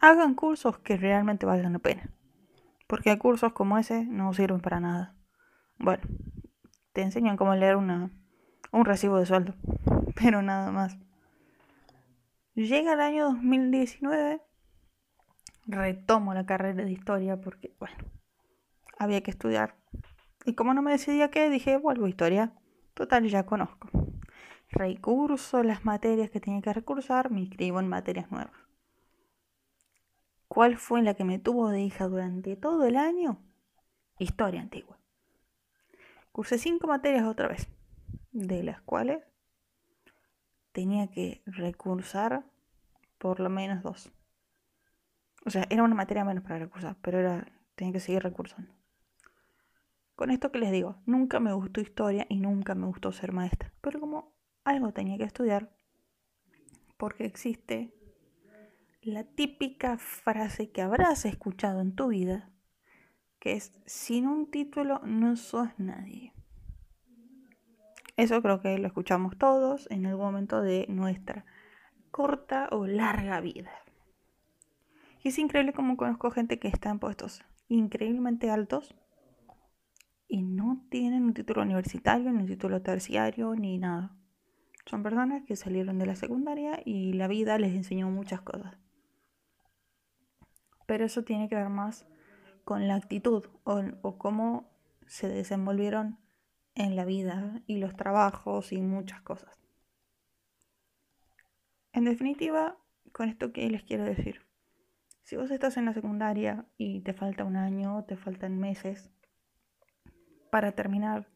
Hagan 0.00 0.34
cursos 0.34 0.78
que 0.78 0.96
realmente 0.96 1.44
valgan 1.44 1.74
la 1.74 1.78
pena. 1.78 2.10
Porque 2.86 3.16
cursos 3.18 3.52
como 3.52 3.76
ese 3.76 4.06
no 4.06 4.32
sirven 4.32 4.60
para 4.60 4.80
nada. 4.80 5.14
Bueno, 5.78 6.02
te 6.94 7.02
enseñan 7.02 7.36
cómo 7.36 7.54
leer 7.54 7.76
una, 7.76 8.10
un 8.72 8.84
recibo 8.86 9.18
de 9.18 9.26
sueldo. 9.26 9.54
pero 10.14 10.40
nada 10.40 10.70
más. 10.70 10.98
Llega 12.54 12.94
el 12.94 13.00
año 13.00 13.26
2019, 13.26 14.42
retomo 15.66 16.34
la 16.34 16.46
carrera 16.46 16.82
de 16.82 16.90
historia 16.90 17.40
porque, 17.40 17.74
bueno, 17.78 17.96
había 18.98 19.22
que 19.22 19.30
estudiar. 19.30 19.76
Y 20.44 20.54
como 20.54 20.72
no 20.72 20.80
me 20.82 20.92
decidía 20.92 21.30
qué, 21.30 21.48
dije, 21.50 21.76
vuelvo 21.76 22.06
a 22.06 22.08
historia. 22.08 22.54
Total, 23.00 23.26
ya 23.26 23.46
conozco. 23.46 23.88
Recurso 24.68 25.62
las 25.62 25.86
materias 25.86 26.28
que 26.28 26.38
tenía 26.38 26.60
que 26.60 26.74
recursar, 26.74 27.30
me 27.30 27.40
inscribo 27.40 27.80
en 27.80 27.88
materias 27.88 28.30
nuevas. 28.30 28.52
¿Cuál 30.48 30.76
fue 30.76 31.00
la 31.00 31.14
que 31.14 31.24
me 31.24 31.38
tuvo 31.38 31.70
de 31.70 31.80
hija 31.80 32.08
durante 32.08 32.56
todo 32.56 32.84
el 32.84 32.98
año? 32.98 33.38
Historia 34.18 34.60
antigua. 34.60 34.98
Cursé 36.30 36.58
cinco 36.58 36.88
materias 36.88 37.24
otra 37.24 37.48
vez, 37.48 37.68
de 38.32 38.64
las 38.64 38.82
cuales 38.82 39.24
tenía 40.72 41.06
que 41.06 41.40
recursar 41.46 42.44
por 43.16 43.40
lo 43.40 43.48
menos 43.48 43.82
dos. 43.82 44.12
O 45.46 45.48
sea, 45.48 45.66
era 45.70 45.84
una 45.84 45.94
materia 45.94 46.22
menos 46.22 46.44
para 46.44 46.58
recursar, 46.58 46.96
pero 47.00 47.18
era, 47.18 47.50
tenía 47.76 47.94
que 47.94 48.00
seguir 48.00 48.22
recursando. 48.22 48.70
Con 50.20 50.30
esto 50.30 50.52
que 50.52 50.58
les 50.58 50.70
digo, 50.70 50.96
nunca 51.06 51.40
me 51.40 51.54
gustó 51.54 51.80
historia 51.80 52.26
y 52.28 52.40
nunca 52.40 52.74
me 52.74 52.84
gustó 52.84 53.10
ser 53.10 53.32
maestra. 53.32 53.72
Pero 53.80 54.00
como 54.00 54.34
algo 54.64 54.92
tenía 54.92 55.16
que 55.16 55.24
estudiar, 55.24 55.70
porque 56.98 57.24
existe 57.24 57.94
la 59.00 59.24
típica 59.24 59.96
frase 59.96 60.72
que 60.72 60.82
habrás 60.82 61.24
escuchado 61.24 61.80
en 61.80 61.94
tu 61.94 62.08
vida, 62.08 62.50
que 63.38 63.52
es, 63.52 63.72
sin 63.86 64.26
un 64.26 64.50
título 64.50 65.00
no 65.06 65.36
sos 65.36 65.70
nadie. 65.78 66.34
Eso 68.18 68.42
creo 68.42 68.60
que 68.60 68.76
lo 68.76 68.88
escuchamos 68.88 69.38
todos 69.38 69.90
en 69.90 70.04
algún 70.04 70.26
momento 70.26 70.60
de 70.60 70.84
nuestra 70.90 71.46
corta 72.10 72.68
o 72.72 72.86
larga 72.86 73.40
vida. 73.40 73.72
Y 75.22 75.28
es 75.28 75.38
increíble 75.38 75.72
como 75.72 75.96
conozco 75.96 76.30
gente 76.30 76.58
que 76.58 76.68
está 76.68 76.90
en 76.90 76.98
puestos 76.98 77.42
increíblemente 77.68 78.50
altos 78.50 78.94
y 80.30 80.42
no 80.42 80.86
tienen 80.90 81.24
un 81.24 81.34
título 81.34 81.62
universitario, 81.62 82.30
ni 82.30 82.38
un 82.38 82.46
título 82.46 82.80
terciario, 82.82 83.56
ni 83.56 83.78
nada. 83.78 84.16
Son 84.86 85.02
personas 85.02 85.42
que 85.44 85.56
salieron 85.56 85.98
de 85.98 86.06
la 86.06 86.14
secundaria 86.14 86.80
y 86.84 87.12
la 87.14 87.26
vida 87.26 87.58
les 87.58 87.74
enseñó 87.74 88.08
muchas 88.10 88.40
cosas. 88.40 88.78
Pero 90.86 91.04
eso 91.04 91.24
tiene 91.24 91.48
que 91.48 91.56
ver 91.56 91.68
más 91.68 92.06
con 92.64 92.86
la 92.86 92.94
actitud 92.94 93.44
o, 93.64 94.18
cómo 94.18 94.70
se 95.06 95.28
desenvolvieron 95.28 96.18
en 96.76 96.94
la 96.94 97.04
vida 97.04 97.60
y 97.66 97.78
los 97.78 97.96
trabajos 97.96 98.72
y 98.72 98.80
muchas 98.80 99.20
cosas. 99.22 99.58
En 101.92 102.04
definitiva, 102.04 102.78
con 103.10 103.28
esto 103.28 103.52
que 103.52 103.68
les 103.68 103.82
quiero 103.82 104.04
decir. 104.04 104.46
Si 105.24 105.36
vos 105.36 105.50
estás 105.50 105.76
en 105.76 105.86
la 105.86 105.92
secundaria 105.92 106.66
y 106.76 107.00
te 107.00 107.14
falta 107.14 107.44
un 107.44 107.56
año, 107.56 108.04
te 108.04 108.16
faltan 108.16 108.58
meses 108.58 109.10
para 110.50 110.72
terminar, 110.72 111.28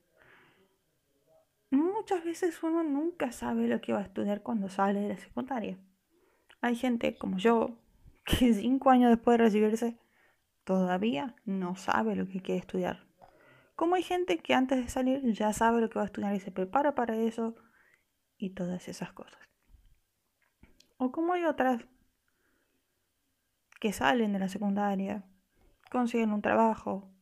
muchas 1.70 2.24
veces 2.24 2.62
uno 2.62 2.82
nunca 2.82 3.32
sabe 3.32 3.68
lo 3.68 3.80
que 3.80 3.92
va 3.92 4.00
a 4.00 4.04
estudiar 4.04 4.42
cuando 4.42 4.68
sale 4.68 5.00
de 5.00 5.08
la 5.08 5.18
secundaria. 5.18 5.78
Hay 6.60 6.76
gente 6.76 7.16
como 7.16 7.38
yo 7.38 7.78
que 8.24 8.54
cinco 8.54 8.90
años 8.90 9.10
después 9.10 9.38
de 9.38 9.44
recibirse 9.44 9.98
todavía 10.64 11.36
no 11.44 11.76
sabe 11.76 12.16
lo 12.16 12.26
que 12.26 12.40
quiere 12.40 12.60
estudiar. 12.60 13.06
Como 13.76 13.96
hay 13.96 14.02
gente 14.02 14.38
que 14.38 14.54
antes 14.54 14.82
de 14.82 14.88
salir 14.88 15.32
ya 15.32 15.52
sabe 15.52 15.80
lo 15.80 15.90
que 15.90 15.98
va 15.98 16.02
a 16.02 16.06
estudiar 16.06 16.34
y 16.34 16.40
se 16.40 16.52
prepara 16.52 16.94
para 16.94 17.16
eso 17.16 17.56
y 18.36 18.50
todas 18.50 18.88
esas 18.88 19.12
cosas. 19.12 19.38
O 20.96 21.10
como 21.10 21.32
hay 21.32 21.44
otras 21.44 21.84
que 23.80 23.92
salen 23.92 24.32
de 24.32 24.38
la 24.38 24.48
secundaria, 24.48 25.24
consiguen 25.90 26.32
un 26.32 26.40
trabajo, 26.40 27.13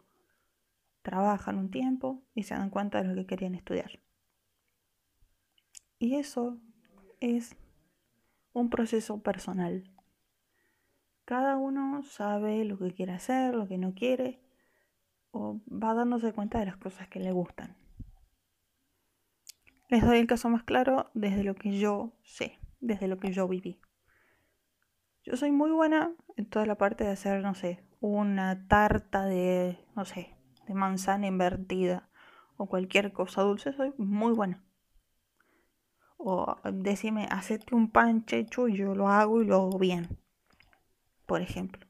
trabajan 1.02 1.58
un 1.58 1.70
tiempo 1.70 2.22
y 2.34 2.44
se 2.44 2.54
dan 2.54 2.70
cuenta 2.70 3.02
de 3.02 3.08
lo 3.08 3.14
que 3.14 3.26
querían 3.26 3.54
estudiar. 3.54 4.00
Y 5.98 6.16
eso 6.16 6.60
es 7.20 7.56
un 8.52 8.70
proceso 8.70 9.22
personal. 9.22 9.84
Cada 11.24 11.56
uno 11.56 12.02
sabe 12.02 12.64
lo 12.64 12.78
que 12.78 12.92
quiere 12.92 13.12
hacer, 13.12 13.54
lo 13.54 13.68
que 13.68 13.78
no 13.78 13.94
quiere, 13.94 14.40
o 15.30 15.60
va 15.68 15.94
dándose 15.94 16.32
cuenta 16.32 16.58
de 16.58 16.66
las 16.66 16.76
cosas 16.76 17.08
que 17.08 17.20
le 17.20 17.32
gustan. 17.32 17.76
Les 19.88 20.02
doy 20.02 20.18
el 20.18 20.26
caso 20.26 20.48
más 20.48 20.64
claro 20.64 21.10
desde 21.14 21.44
lo 21.44 21.54
que 21.54 21.78
yo 21.78 22.12
sé, 22.24 22.58
desde 22.80 23.08
lo 23.08 23.18
que 23.18 23.32
yo 23.32 23.46
viví. 23.46 23.80
Yo 25.22 25.36
soy 25.36 25.52
muy 25.52 25.70
buena 25.70 26.12
en 26.36 26.46
toda 26.46 26.66
la 26.66 26.76
parte 26.76 27.04
de 27.04 27.10
hacer, 27.10 27.42
no 27.42 27.54
sé, 27.54 27.84
una 28.00 28.66
tarta 28.66 29.24
de, 29.24 29.78
no 29.94 30.04
sé, 30.04 30.36
de 30.66 30.74
manzana 30.74 31.26
invertida 31.26 32.08
o 32.56 32.66
cualquier 32.66 33.12
cosa 33.12 33.42
dulce, 33.42 33.72
soy 33.72 33.92
muy 33.98 34.32
buena. 34.32 34.62
O 36.16 36.56
decime, 36.72 37.26
hacete 37.30 37.74
un 37.74 37.90
pan 37.90 38.24
checho 38.24 38.68
y 38.68 38.76
yo 38.76 38.94
lo 38.94 39.08
hago 39.08 39.42
y 39.42 39.46
lo 39.46 39.56
hago 39.56 39.78
bien, 39.78 40.18
por 41.26 41.40
ejemplo. 41.40 41.86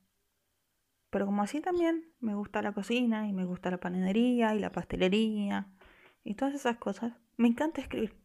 Pero 1.10 1.26
como 1.26 1.42
así 1.42 1.60
también 1.60 2.10
me 2.20 2.34
gusta 2.34 2.62
la 2.62 2.72
cocina 2.72 3.28
y 3.28 3.34
me 3.34 3.44
gusta 3.44 3.70
la 3.70 3.78
panadería 3.78 4.54
y 4.54 4.58
la 4.58 4.72
pastelería 4.72 5.68
y 6.24 6.34
todas 6.34 6.54
esas 6.54 6.78
cosas, 6.78 7.12
me 7.36 7.48
encanta 7.48 7.82
escribir. 7.82 8.16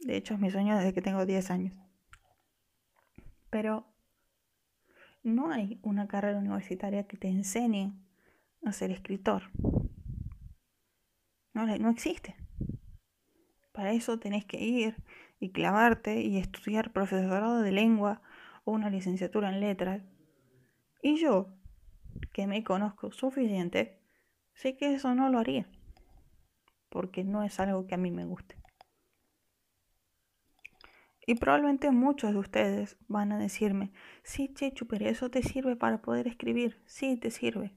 De 0.00 0.16
hecho, 0.16 0.34
es 0.34 0.40
mi 0.40 0.50
sueño 0.50 0.76
desde 0.76 0.92
que 0.92 1.02
tengo 1.02 1.24
10 1.24 1.50
años. 1.50 1.74
Pero 3.48 3.86
no 5.22 5.50
hay 5.50 5.78
una 5.82 6.08
carrera 6.08 6.38
universitaria 6.38 7.06
que 7.06 7.16
te 7.16 7.28
enseñe 7.28 7.94
a 8.66 8.72
ser 8.72 8.90
escritor. 8.90 9.50
No, 11.52 11.66
no 11.66 11.90
existe. 11.90 12.36
Para 13.72 13.92
eso 13.92 14.18
tenés 14.18 14.44
que 14.44 14.58
ir 14.62 14.96
y 15.40 15.50
clavarte 15.50 16.20
y 16.20 16.38
estudiar 16.38 16.92
profesorado 16.92 17.62
de 17.62 17.72
lengua 17.72 18.22
o 18.64 18.72
una 18.72 18.90
licenciatura 18.90 19.48
en 19.50 19.60
letras 19.60 20.02
y 21.02 21.20
yo, 21.20 21.48
que 22.32 22.46
me 22.46 22.64
conozco 22.64 23.12
suficiente, 23.12 24.00
sé 24.54 24.74
que 24.74 24.94
eso 24.94 25.14
no 25.14 25.28
lo 25.28 25.38
haría, 25.38 25.68
porque 26.88 27.24
no 27.24 27.42
es 27.42 27.60
algo 27.60 27.86
que 27.86 27.94
a 27.94 27.98
mí 27.98 28.10
me 28.10 28.24
guste. 28.24 28.56
Y 31.26 31.34
probablemente 31.34 31.90
muchos 31.90 32.32
de 32.32 32.38
ustedes 32.38 32.96
van 33.06 33.32
a 33.32 33.38
decirme, 33.38 33.92
sí, 34.22 34.52
Chechu, 34.54 34.86
pero 34.86 35.06
eso 35.06 35.30
te 35.30 35.42
sirve 35.42 35.76
para 35.76 36.00
poder 36.00 36.26
escribir. 36.26 36.82
Sí, 36.86 37.18
te 37.18 37.30
sirve. 37.30 37.74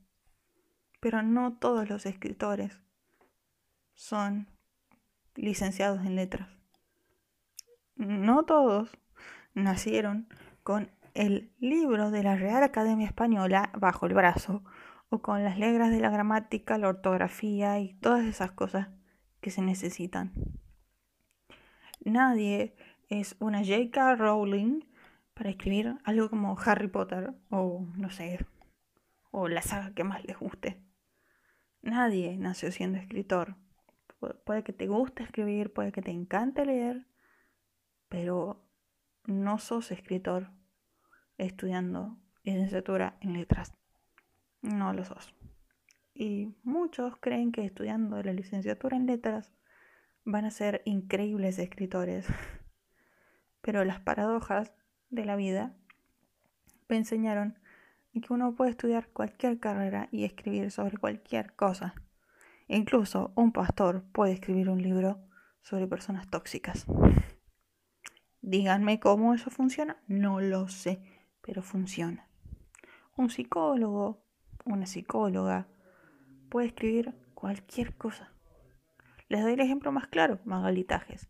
Pero 0.99 1.21
no 1.21 1.57
todos 1.57 1.89
los 1.89 2.05
escritores 2.05 2.79
son 3.93 4.47
licenciados 5.35 6.05
en 6.05 6.15
letras. 6.15 6.49
No 7.95 8.43
todos 8.45 8.97
nacieron 9.53 10.27
con 10.63 10.91
el 11.13 11.51
libro 11.59 12.11
de 12.11 12.23
la 12.23 12.35
Real 12.35 12.63
Academia 12.63 13.07
Española 13.07 13.71
bajo 13.75 14.05
el 14.05 14.13
brazo 14.13 14.63
o 15.09 15.21
con 15.21 15.43
las 15.43 15.57
letras 15.57 15.89
de 15.89 15.99
la 15.99 16.09
gramática, 16.09 16.77
la 16.77 16.89
ortografía 16.89 17.79
y 17.79 17.93
todas 17.95 18.25
esas 18.25 18.51
cosas 18.51 18.89
que 19.41 19.49
se 19.49 19.61
necesitan. 19.61 20.33
Nadie 22.03 22.75
es 23.09 23.35
una 23.39 23.59
J.K. 23.59 24.15
Rowling 24.15 24.81
para 25.33 25.49
escribir 25.49 25.97
algo 26.03 26.29
como 26.29 26.57
Harry 26.59 26.87
Potter 26.87 27.33
o 27.49 27.85
no 27.95 28.09
sé, 28.09 28.45
o 29.31 29.47
la 29.47 29.61
saga 29.61 29.93
que 29.93 30.03
más 30.03 30.23
les 30.25 30.37
guste. 30.37 30.86
Nadie 31.81 32.37
nació 32.37 32.71
siendo 32.71 32.97
escritor. 32.97 33.55
puede 34.45 34.63
que 34.63 34.73
te 34.73 34.87
guste 34.87 35.23
escribir, 35.23 35.71
puede 35.71 35.91
que 35.91 36.01
te 36.01 36.11
encante 36.11 36.65
leer, 36.65 37.05
pero 38.09 38.63
no 39.25 39.59
sos 39.59 39.91
escritor 39.91 40.51
estudiando 41.37 42.17
licenciatura 42.43 43.17
en 43.21 43.33
letras. 43.33 43.73
No 44.61 44.93
lo 44.93 45.05
sos. 45.05 45.33
Y 46.13 46.55
muchos 46.63 47.15
creen 47.17 47.51
que 47.51 47.63
estudiando 47.63 48.23
la 48.23 48.33
licenciatura 48.33 48.97
en 48.97 49.05
letras 49.05 49.53
van 50.23 50.45
a 50.45 50.51
ser 50.51 50.81
increíbles 50.85 51.59
escritores. 51.59 52.25
Pero 53.61 53.85
las 53.85 53.99
paradojas 53.99 54.73
de 55.09 55.25
la 55.25 55.35
vida 55.35 55.75
me 56.89 56.97
enseñaron 56.97 57.59
que 58.21 58.33
uno 58.33 58.55
puede 58.55 58.71
estudiar 58.71 59.09
cualquier 59.09 59.59
carrera 59.59 60.09
y 60.11 60.23
escribir 60.23 60.71
sobre 60.71 60.97
cualquier 60.97 61.55
cosa. 61.55 61.95
Incluso 62.67 63.31
un 63.35 63.51
pastor 63.51 64.03
puede 64.11 64.33
escribir 64.33 64.69
un 64.69 64.81
libro 64.81 65.19
sobre 65.61 65.87
personas 65.87 66.29
tóxicas. 66.29 66.85
Díganme 68.41 68.99
cómo 68.99 69.33
eso 69.33 69.49
funciona. 69.49 69.97
No 70.07 70.39
lo 70.39 70.67
sé 70.67 71.01
pero 71.47 71.63
funciona. 71.63 72.27
Un 73.15 73.29
psicólogo, 73.29 74.21
una 74.65 74.85
psicóloga, 74.85 75.67
puede 76.49 76.67
escribir 76.67 77.15
cualquier 77.33 77.95
cosa. 77.95 78.33
Les 79.29 79.41
doy 79.41 79.53
el 79.53 79.61
ejemplo 79.61 79.93
más 79.93 80.07
claro, 80.07 80.39
Magalitajes. 80.43 81.29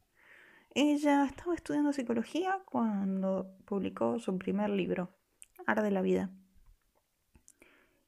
ella 0.73 1.23
estaba 1.25 1.53
estudiando 1.53 1.93
psicología 1.93 2.59
cuando 2.65 3.55
publicó 3.65 4.19
su 4.19 4.37
primer 4.39 4.71
libro, 4.71 5.15
Arde 5.67 5.91
la 5.91 6.01
Vida. 6.01 6.31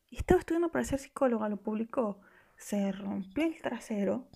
Y 0.09 0.17
estaba 0.17 0.39
estudiando 0.39 0.71
para 0.71 0.85
ser 0.85 0.99
psicóloga, 0.99 1.49
lo 1.49 1.57
publicó. 1.57 2.21
Se 2.57 2.91
rompió 2.91 3.45
el 3.45 3.61
trasero 3.61 4.27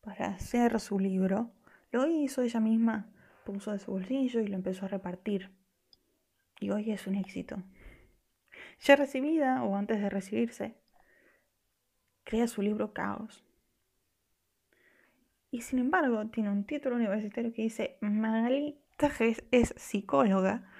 para 0.00 0.26
hacer 0.28 0.78
su 0.80 0.98
libro. 0.98 1.52
Lo 1.90 2.06
hizo 2.06 2.42
ella 2.42 2.60
misma, 2.60 3.12
puso 3.44 3.72
de 3.72 3.78
su 3.78 3.90
bolsillo 3.90 4.40
y 4.40 4.48
lo 4.48 4.54
empezó 4.54 4.86
a 4.86 4.88
repartir. 4.88 5.50
Y 6.60 6.70
hoy 6.70 6.90
es 6.90 7.06
un 7.06 7.16
éxito. 7.16 7.62
Ya 8.80 8.96
recibida 8.96 9.62
o 9.62 9.76
antes 9.76 10.00
de 10.00 10.10
recibirse, 10.10 10.76
crea 12.24 12.48
su 12.48 12.62
libro 12.62 12.92
Caos. 12.92 13.44
Y 15.50 15.62
sin 15.62 15.78
embargo, 15.78 16.26
tiene 16.28 16.50
un 16.50 16.64
título 16.64 16.96
universitario 16.96 17.52
que 17.52 17.62
dice 17.62 17.98
Magali 18.00 18.80
Tajes 18.96 19.44
es 19.50 19.74
psicóloga. 19.76 20.70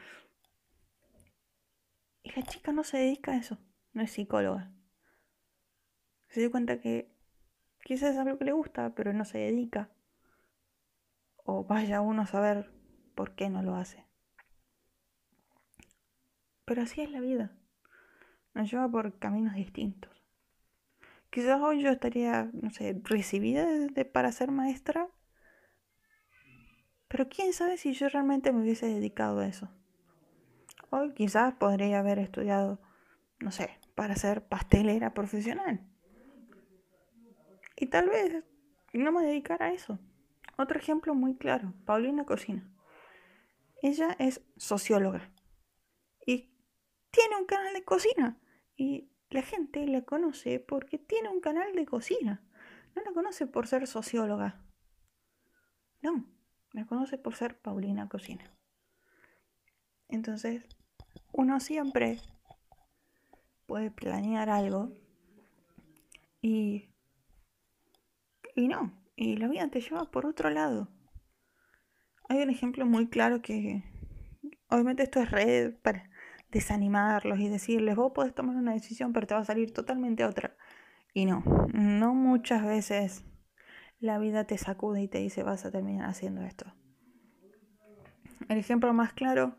Y 2.22 2.32
la 2.32 2.42
chica 2.42 2.72
no 2.72 2.82
se 2.82 2.98
dedica 2.98 3.32
a 3.32 3.36
eso, 3.36 3.58
no 3.96 4.02
es 4.02 4.10
psicóloga. 4.10 4.70
Se 6.28 6.40
dio 6.40 6.50
cuenta 6.50 6.82
que 6.82 7.10
quizás 7.82 8.12
es 8.12 8.18
algo 8.18 8.36
que 8.36 8.44
le 8.44 8.52
gusta, 8.52 8.94
pero 8.94 9.14
no 9.14 9.24
se 9.24 9.38
dedica. 9.38 9.88
O 11.44 11.64
vaya 11.64 12.02
uno 12.02 12.20
a 12.20 12.26
saber 12.26 12.70
por 13.14 13.34
qué 13.34 13.48
no 13.48 13.62
lo 13.62 13.74
hace. 13.74 14.04
Pero 16.66 16.82
así 16.82 17.00
es 17.00 17.10
la 17.10 17.20
vida. 17.20 17.56
Nos 18.52 18.70
lleva 18.70 18.86
por 18.86 19.18
caminos 19.18 19.54
distintos. 19.54 20.12
Quizás 21.30 21.58
hoy 21.62 21.80
yo 21.80 21.88
estaría, 21.88 22.50
no 22.52 22.68
sé, 22.68 23.00
recibida 23.02 23.66
para 24.12 24.30
ser 24.30 24.50
maestra. 24.50 25.08
Pero 27.08 27.30
quién 27.30 27.54
sabe 27.54 27.78
si 27.78 27.94
yo 27.94 28.10
realmente 28.10 28.52
me 28.52 28.60
hubiese 28.60 28.88
dedicado 28.88 29.38
a 29.38 29.46
eso. 29.46 29.70
Hoy 30.90 31.14
quizás 31.14 31.54
podría 31.54 32.00
haber 32.00 32.18
estudiado, 32.18 32.78
no 33.38 33.50
sé, 33.50 33.70
para 33.96 34.14
ser 34.14 34.46
pastelera 34.46 35.12
profesional. 35.14 35.80
Y 37.76 37.86
tal 37.86 38.08
vez 38.08 38.44
no 38.92 39.10
me 39.10 39.24
dedicara 39.24 39.66
a 39.66 39.72
eso. 39.72 39.98
Otro 40.56 40.78
ejemplo 40.78 41.14
muy 41.14 41.36
claro, 41.36 41.74
Paulina 41.84 42.24
Cocina. 42.24 42.70
Ella 43.82 44.14
es 44.18 44.40
socióloga 44.56 45.30
y 46.24 46.54
tiene 47.10 47.36
un 47.36 47.46
canal 47.46 47.74
de 47.74 47.84
cocina. 47.84 48.38
Y 48.76 49.10
la 49.30 49.42
gente 49.42 49.86
la 49.86 50.02
conoce 50.02 50.60
porque 50.60 50.98
tiene 50.98 51.28
un 51.28 51.40
canal 51.40 51.74
de 51.74 51.86
cocina. 51.86 52.42
No 52.94 53.02
la 53.02 53.12
conoce 53.12 53.46
por 53.46 53.66
ser 53.66 53.86
socióloga. 53.86 54.62
No, 56.02 56.26
la 56.72 56.86
conoce 56.86 57.18
por 57.18 57.34
ser 57.34 57.58
Paulina 57.58 58.08
Cocina. 58.08 58.44
Entonces, 60.08 60.64
uno 61.32 61.60
siempre 61.60 62.20
puede 63.66 63.90
planear 63.90 64.48
algo 64.48 64.92
y, 66.40 66.88
y 68.54 68.68
no, 68.68 68.92
y 69.16 69.36
la 69.36 69.48
vida 69.48 69.68
te 69.68 69.80
lleva 69.80 70.10
por 70.10 70.26
otro 70.26 70.50
lado. 70.50 70.88
Hay 72.28 72.42
un 72.42 72.50
ejemplo 72.50 72.86
muy 72.86 73.08
claro 73.08 73.42
que, 73.42 73.84
obviamente 74.68 75.02
esto 75.02 75.20
es 75.20 75.30
red 75.30 75.74
para, 75.82 76.10
desanimarlos 76.50 77.38
y 77.40 77.48
decirles, 77.48 77.96
vos 77.96 78.12
podés 78.12 78.34
tomar 78.34 78.56
una 78.56 78.72
decisión, 78.72 79.12
pero 79.12 79.26
te 79.26 79.34
va 79.34 79.40
a 79.40 79.44
salir 79.44 79.72
totalmente 79.72 80.24
otra. 80.24 80.56
Y 81.12 81.26
no, 81.26 81.42
no 81.72 82.14
muchas 82.14 82.64
veces 82.64 83.24
la 83.98 84.18
vida 84.18 84.44
te 84.44 84.58
sacude 84.58 85.02
y 85.02 85.08
te 85.08 85.18
dice, 85.18 85.42
vas 85.42 85.64
a 85.64 85.70
terminar 85.70 86.08
haciendo 86.08 86.42
esto. 86.42 86.66
El 88.48 88.58
ejemplo 88.58 88.92
más 88.92 89.12
claro 89.12 89.56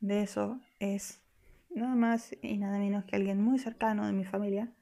de 0.00 0.22
eso 0.22 0.60
es 0.78 1.22
nada 1.70 1.94
más 1.94 2.36
y 2.42 2.58
nada 2.58 2.78
menos 2.78 3.04
que 3.04 3.16
alguien 3.16 3.42
muy 3.42 3.58
cercano 3.58 4.06
de 4.06 4.12
mi 4.12 4.24
familia 4.24 4.72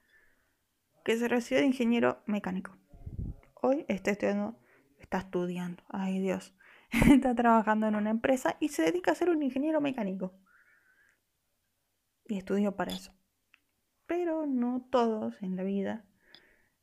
que 1.04 1.16
se 1.16 1.28
recibió 1.28 1.60
de 1.60 1.66
ingeniero 1.66 2.22
mecánico. 2.26 2.76
Hoy 3.54 3.84
está 3.88 4.10
estudiando, 4.10 4.58
está 4.98 5.18
estudiando, 5.18 5.82
ay 5.88 6.20
Dios, 6.20 6.54
está 7.10 7.34
trabajando 7.34 7.86
en 7.86 7.94
una 7.94 8.10
empresa 8.10 8.56
y 8.60 8.68
se 8.68 8.82
dedica 8.82 9.12
a 9.12 9.14
ser 9.14 9.30
un 9.30 9.42
ingeniero 9.42 9.80
mecánico 9.80 10.34
y 12.26 12.38
estudio 12.38 12.76
para 12.76 12.92
eso. 12.92 13.12
Pero 14.06 14.46
no 14.46 14.86
todos 14.90 15.42
en 15.42 15.56
la 15.56 15.62
vida 15.62 16.04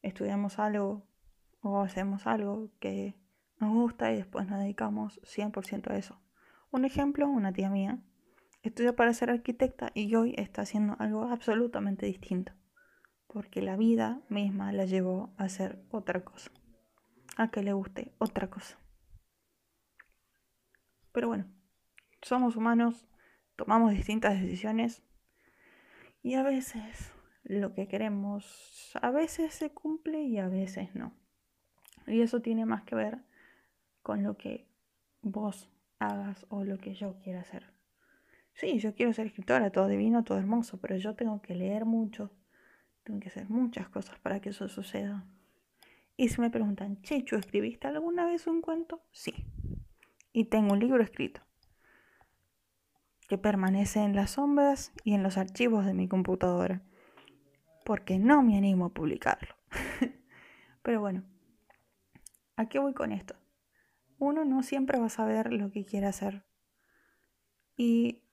estudiamos 0.01 0.59
algo 0.59 1.07
o 1.61 1.81
hacemos 1.81 2.27
algo 2.27 2.71
que 2.79 3.15
nos 3.59 3.73
gusta 3.73 4.11
y 4.11 4.17
después 4.17 4.47
nos 4.47 4.59
dedicamos 4.59 5.19
100% 5.23 5.91
a 5.91 5.97
eso. 5.97 6.21
Un 6.71 6.85
ejemplo, 6.85 7.27
una 7.27 7.53
tía 7.53 7.69
mía 7.69 7.99
estudió 8.69 8.95
para 8.95 9.13
ser 9.13 9.29
arquitecta 9.29 9.91
y 9.93 10.13
hoy 10.15 10.33
está 10.37 10.63
haciendo 10.63 10.95
algo 10.99 11.23
absolutamente 11.23 12.05
distinto, 12.05 12.53
porque 13.27 13.61
la 13.61 13.77
vida 13.77 14.21
misma 14.29 14.71
la 14.71 14.85
llevó 14.85 15.33
a 15.37 15.43
hacer 15.43 15.83
otra 15.91 16.23
cosa, 16.23 16.51
a 17.37 17.51
que 17.51 17.61
le 17.61 17.73
guste 17.73 18.13
otra 18.17 18.49
cosa. 18.49 18.77
Pero 21.11 21.27
bueno, 21.27 21.45
somos 22.21 22.55
humanos, 22.55 23.07
tomamos 23.55 23.91
distintas 23.91 24.41
decisiones 24.41 25.03
y 26.23 26.33
a 26.33 26.43
veces 26.43 27.13
lo 27.43 27.73
que 27.73 27.87
queremos, 27.87 28.91
a 28.99 29.11
veces 29.11 29.53
se 29.53 29.71
cumple 29.71 30.23
y 30.23 30.39
a 30.39 30.47
veces 30.47 30.95
no. 30.95 31.13
Y 32.07 32.21
eso 32.21 32.41
tiene 32.41 32.65
más 32.65 32.83
que 32.83 32.95
ver 32.95 33.23
con 34.01 34.23
lo 34.23 34.37
que 34.37 34.67
vos 35.21 35.71
hagas 35.99 36.45
o 36.49 36.63
lo 36.63 36.77
que 36.77 36.95
yo 36.95 37.19
quiera 37.19 37.41
hacer. 37.41 37.74
Sí, 38.55 38.79
yo 38.79 38.95
quiero 38.95 39.11
ser 39.11 39.27
escritora, 39.27 39.69
todo 39.69 39.87
divino, 39.87 40.23
todo 40.23 40.37
hermoso, 40.37 40.79
pero 40.79 40.95
yo 40.95 41.13
tengo 41.13 41.41
que 41.41 41.55
leer 41.55 41.83
mucho, 41.83 42.31
tengo 43.03 43.19
que 43.19 43.27
hacer 43.27 43.49
muchas 43.49 43.89
cosas 43.89 44.17
para 44.19 44.39
que 44.39 44.49
eso 44.49 44.69
suceda. 44.69 45.25
Y 46.15 46.29
si 46.29 46.39
me 46.39 46.49
preguntan, 46.49 47.01
Checho, 47.01 47.35
¿escribiste 47.35 47.87
alguna 47.87 48.25
vez 48.25 48.47
un 48.47 48.61
cuento? 48.61 49.01
Sí. 49.11 49.33
Y 50.31 50.45
tengo 50.45 50.73
un 50.73 50.79
libro 50.79 51.03
escrito 51.03 51.41
que 53.27 53.37
permanece 53.37 53.99
en 53.99 54.15
las 54.15 54.31
sombras 54.31 54.93
y 55.03 55.13
en 55.15 55.23
los 55.23 55.37
archivos 55.37 55.85
de 55.85 55.93
mi 55.93 56.07
computadora, 56.07 56.81
porque 57.83 58.19
no 58.19 58.41
me 58.41 58.57
animo 58.57 58.85
a 58.85 58.93
publicarlo. 58.93 59.55
Pero 60.83 61.01
bueno, 61.01 61.23
¿a 62.55 62.69
qué 62.69 62.79
voy 62.79 62.93
con 62.93 63.11
esto? 63.11 63.35
Uno 64.17 64.45
no 64.45 64.63
siempre 64.63 64.97
va 64.97 65.07
a 65.07 65.09
saber 65.09 65.51
lo 65.51 65.71
que 65.71 65.83
quiere 65.85 66.07
hacer. 66.07 66.45
Y 67.75 68.24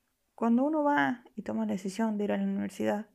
cuando 0.43 0.65
uno 0.65 0.83
va 0.83 1.23
y 1.37 1.43
toma 1.43 1.67
la 1.67 1.75
decisión 1.75 2.19
de 2.19 2.25
ir 2.25 2.33
a 2.33 2.37
la 2.37 2.43
universidad, 2.43 3.07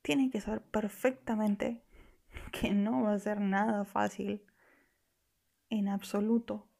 tiene 0.00 0.30
que 0.30 0.40
saber 0.40 0.62
perfectamente 0.62 1.84
que 2.58 2.72
no 2.72 3.02
va 3.02 3.12
a 3.12 3.18
ser 3.18 3.38
nada 3.38 3.84
fácil. 3.84 4.42
En 5.68 5.88
absoluto, 5.88 6.70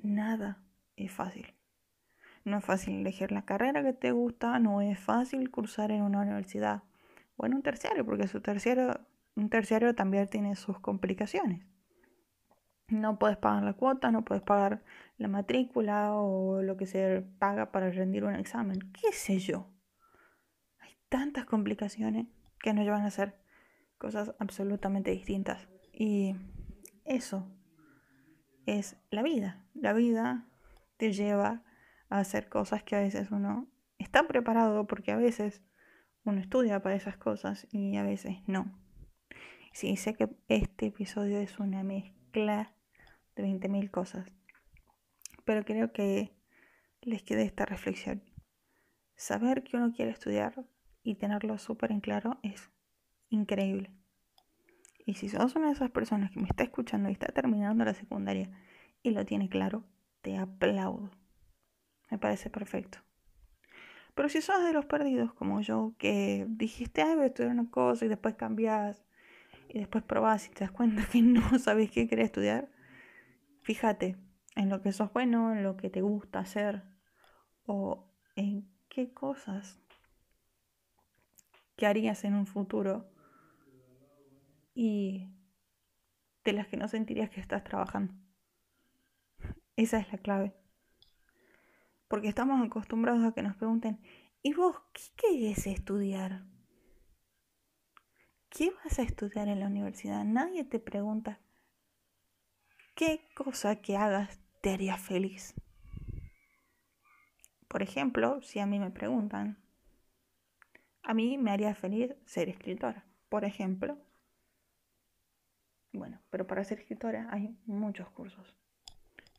nada 0.00 0.62
es 0.94 1.10
fácil. 1.10 1.52
No 2.44 2.58
es 2.58 2.64
fácil 2.64 3.00
elegir 3.00 3.32
la 3.32 3.44
carrera 3.44 3.82
que 3.82 3.92
te 3.92 4.12
gusta, 4.12 4.60
no 4.60 4.80
es 4.80 5.00
fácil 5.00 5.50
cursar 5.50 5.90
en 5.90 6.02
una 6.02 6.20
universidad 6.20 6.84
o 7.34 7.44
en 7.44 7.54
un 7.54 7.62
terciario, 7.62 8.06
porque 8.06 8.28
su 8.28 8.40
terciario, 8.40 9.00
un 9.34 9.50
terciario 9.50 9.96
también 9.96 10.28
tiene 10.28 10.54
sus 10.54 10.78
complicaciones. 10.78 11.66
No 12.88 13.18
puedes 13.18 13.36
pagar 13.36 13.64
la 13.64 13.72
cuota, 13.72 14.12
no 14.12 14.24
puedes 14.24 14.42
pagar 14.42 14.84
la 15.18 15.28
matrícula 15.28 16.14
o 16.14 16.62
lo 16.62 16.76
que 16.76 16.86
se 16.86 17.22
paga 17.38 17.72
para 17.72 17.90
rendir 17.90 18.24
un 18.24 18.34
examen, 18.34 18.78
qué 18.92 19.12
sé 19.12 19.38
yo. 19.38 19.68
Hay 20.78 20.96
tantas 21.08 21.46
complicaciones 21.46 22.28
que 22.60 22.72
nos 22.72 22.84
llevan 22.84 23.02
a 23.02 23.06
hacer 23.06 23.40
cosas 23.98 24.34
absolutamente 24.38 25.10
distintas. 25.10 25.68
Y 25.92 26.36
eso 27.04 27.48
es 28.66 28.96
la 29.10 29.22
vida. 29.22 29.64
La 29.74 29.92
vida 29.92 30.46
te 30.96 31.12
lleva 31.12 31.62
a 32.08 32.18
hacer 32.18 32.48
cosas 32.48 32.82
que 32.82 32.96
a 32.96 33.00
veces 33.00 33.30
uno 33.30 33.68
está 33.98 34.28
preparado 34.28 34.86
porque 34.86 35.12
a 35.12 35.16
veces 35.16 35.62
uno 36.24 36.40
estudia 36.40 36.82
para 36.82 36.94
esas 36.94 37.16
cosas 37.16 37.66
y 37.70 37.96
a 37.96 38.02
veces 38.02 38.38
no. 38.46 38.78
Sí, 39.72 39.96
sé 39.96 40.14
que 40.14 40.28
este 40.48 40.86
episodio 40.86 41.38
es 41.38 41.58
una 41.58 41.82
mezcla 41.82 42.75
de 43.36 43.44
20.000 43.44 43.90
cosas, 43.90 44.26
pero 45.44 45.64
creo 45.64 45.92
que 45.92 46.32
les 47.02 47.22
quede 47.22 47.44
esta 47.44 47.64
reflexión. 47.64 48.22
Saber 49.14 49.62
que 49.62 49.76
uno 49.76 49.92
quiere 49.92 50.10
estudiar 50.10 50.66
y 51.02 51.14
tenerlo 51.14 51.58
súper 51.58 51.92
en 51.92 52.00
claro 52.00 52.38
es 52.42 52.70
increíble. 53.28 53.92
Y 55.06 55.14
si 55.14 55.28
sos 55.28 55.54
una 55.54 55.66
de 55.66 55.74
esas 55.74 55.90
personas 55.90 56.32
que 56.32 56.40
me 56.40 56.48
está 56.48 56.64
escuchando 56.64 57.08
y 57.08 57.12
está 57.12 57.28
terminando 57.28 57.84
la 57.84 57.94
secundaria 57.94 58.50
y 59.02 59.10
lo 59.10 59.24
tiene 59.24 59.48
claro, 59.48 59.84
te 60.20 60.36
aplaudo. 60.36 61.12
Me 62.10 62.18
parece 62.18 62.50
perfecto. 62.50 62.98
Pero 64.16 64.28
si 64.28 64.40
sos 64.40 64.64
de 64.64 64.72
los 64.72 64.86
perdidos 64.86 65.32
como 65.34 65.60
yo, 65.60 65.94
que 65.98 66.46
dijiste, 66.48 67.02
ay, 67.02 67.14
voy 67.14 67.24
a 67.24 67.26
estudiar 67.26 67.52
una 67.52 67.70
cosa 67.70 68.04
y 68.06 68.08
después 68.08 68.34
cambias 68.34 69.04
y 69.68 69.78
después 69.78 70.02
probás 70.02 70.46
y 70.46 70.50
te 70.50 70.64
das 70.64 70.72
cuenta 70.72 71.06
que 71.12 71.22
no 71.22 71.58
sabes 71.58 71.90
qué 71.90 72.08
querés 72.08 72.26
estudiar, 72.26 72.68
fíjate, 73.66 74.16
en 74.54 74.68
lo 74.68 74.80
que 74.80 74.92
sos 74.92 75.12
bueno, 75.12 75.52
en 75.52 75.64
lo 75.64 75.76
que 75.76 75.90
te 75.90 76.00
gusta 76.00 76.38
hacer 76.38 76.84
o 77.64 78.08
en 78.36 78.70
qué 78.88 79.12
cosas 79.12 79.80
que 81.74 81.84
harías 81.84 82.22
en 82.22 82.34
un 82.34 82.46
futuro 82.46 83.10
y 84.72 85.28
de 86.44 86.52
las 86.52 86.68
que 86.68 86.76
no 86.76 86.86
sentirías 86.86 87.28
que 87.28 87.40
estás 87.40 87.64
trabajando. 87.64 88.14
Esa 89.74 89.98
es 89.98 90.12
la 90.12 90.18
clave. 90.18 90.54
Porque 92.06 92.28
estamos 92.28 92.64
acostumbrados 92.64 93.24
a 93.24 93.32
que 93.32 93.42
nos 93.42 93.56
pregunten, 93.56 94.00
¿y 94.42 94.54
vos 94.54 94.76
qué 94.92 95.02
querés 95.16 95.66
estudiar? 95.66 96.44
¿Qué 98.48 98.72
vas 98.84 99.00
a 99.00 99.02
estudiar 99.02 99.48
en 99.48 99.58
la 99.58 99.66
universidad? 99.66 100.24
Nadie 100.24 100.62
te 100.62 100.78
pregunta, 100.78 101.40
¿qué 102.96 103.28
cosa 103.34 103.76
que 103.76 103.96
hagas 103.96 104.40
te 104.62 104.72
haría 104.72 104.96
feliz? 104.96 105.54
Por 107.68 107.82
ejemplo, 107.82 108.40
si 108.42 108.58
a 108.58 108.66
mí 108.66 108.80
me 108.80 108.90
preguntan, 108.90 109.58
a 111.02 111.12
mí 111.12 111.36
me 111.36 111.50
haría 111.50 111.74
feliz 111.74 112.14
ser 112.24 112.48
escritora, 112.48 113.04
por 113.28 113.44
ejemplo. 113.44 113.98
Bueno, 115.92 116.20
pero 116.30 116.46
para 116.46 116.64
ser 116.64 116.80
escritora 116.80 117.28
hay 117.30 117.56
muchos 117.66 118.08
cursos. 118.10 118.56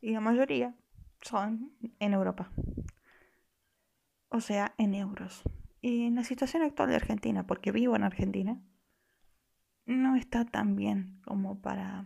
Y 0.02 0.12
la 0.12 0.22
mayoría 0.22 0.76
son 1.22 1.74
en 2.00 2.14
Europa. 2.14 2.52
O 4.30 4.40
sea, 4.40 4.76
en 4.78 4.94
euros. 4.94 5.42
Y 5.82 6.06
en 6.06 6.16
la 6.16 6.24
situación 6.24 6.62
actual 6.62 6.90
de 6.90 6.96
Argentina, 6.96 7.48
porque 7.48 7.72
vivo 7.72 7.96
en 7.96 8.04
Argentina, 8.04 8.62
no 9.86 10.16
está 10.16 10.46
tan 10.46 10.76
bien 10.76 11.22
como 11.24 11.60
para 11.60 12.06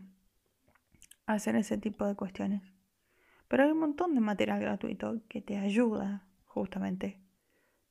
hacer 1.33 1.55
ese 1.55 1.77
tipo 1.77 2.05
de 2.05 2.15
cuestiones. 2.15 2.61
Pero 3.47 3.63
hay 3.63 3.71
un 3.71 3.79
montón 3.79 4.15
de 4.15 4.21
material 4.21 4.59
gratuito 4.59 5.21
que 5.27 5.41
te 5.41 5.57
ayuda 5.57 6.27
justamente 6.45 7.19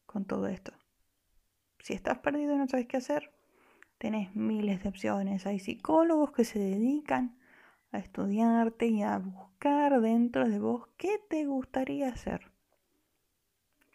con 0.07 0.24
todo 0.24 0.46
esto. 0.46 0.72
Si 1.81 1.94
estás 1.94 2.18
perdido 2.18 2.55
y 2.55 2.59
no 2.59 2.66
sabes 2.66 2.87
qué 2.87 2.96
hacer, 2.96 3.33
tenés 3.98 4.35
miles 4.35 4.83
de 4.83 4.88
opciones. 4.88 5.46
Hay 5.46 5.59
psicólogos 5.59 6.33
que 6.33 6.44
se 6.44 6.59
dedican 6.59 7.37
a 7.92 7.98
estudiarte 7.98 8.87
y 8.87 9.03
a 9.03 9.18
buscar 9.18 10.00
dentro 10.00 10.48
de 10.48 10.59
vos 10.59 10.88
qué 10.96 11.20
te 11.29 11.44
gustaría 11.44 12.09
hacer 12.09 12.50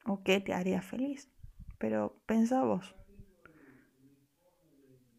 o 0.05 0.23
qué 0.23 0.39
te 0.39 0.53
haría 0.53 0.81
feliz. 0.81 1.29
Pero 1.77 2.21
pensá 2.25 2.63
vos, 2.63 2.95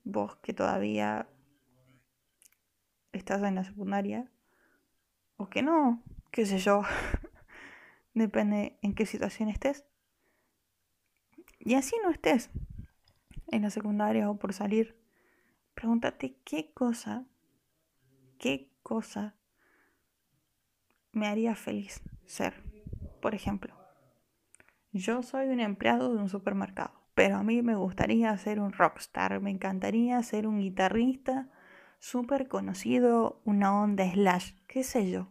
vos 0.05 0.37
que 0.37 0.53
todavía 0.53 1.29
estás 3.17 3.43
en 3.43 3.55
la 3.55 3.65
secundaria 3.65 4.31
o 5.37 5.49
que 5.49 5.63
no, 5.63 6.03
qué 6.31 6.47
sé 6.47 6.59
yo, 6.59 6.83
depende 8.15 8.79
en 8.83 8.95
qué 8.95 9.07
situación 9.07 9.49
estés. 9.49 9.85
Y 11.59 11.75
así 11.75 11.97
no 12.03 12.11
estés 12.11 12.51
en 13.49 13.63
la 13.63 13.71
secundaria 13.71 14.31
o 14.31 14.39
por 14.39 14.53
salir, 14.53 14.97
pregúntate 15.75 16.37
qué 16.45 16.73
cosa 16.73 17.27
qué 18.39 18.71
cosa 18.83 19.35
me 21.13 21.27
haría 21.27 21.55
feliz 21.55 22.03
ser. 22.27 22.55
Por 23.21 23.35
ejemplo, 23.35 23.75
yo 24.93 25.23
soy 25.23 25.49
un 25.49 25.61
empleado 25.61 26.15
de 26.15 26.21
un 26.21 26.29
supermercado, 26.29 26.93
pero 27.15 27.37
a 27.37 27.43
mí 27.43 27.63
me 27.63 27.75
gustaría 27.75 28.37
ser 28.37 28.61
un 28.61 28.73
rockstar, 28.73 29.41
me 29.41 29.51
encantaría 29.51 30.23
ser 30.23 30.47
un 30.47 30.61
guitarrista 30.61 31.49
súper 32.09 32.49
conocido, 32.49 33.41
una 33.45 33.81
onda 33.81 34.11
slash, 34.13 34.53
qué 34.67 34.85
sé 34.85 35.11
yo. 35.11 35.29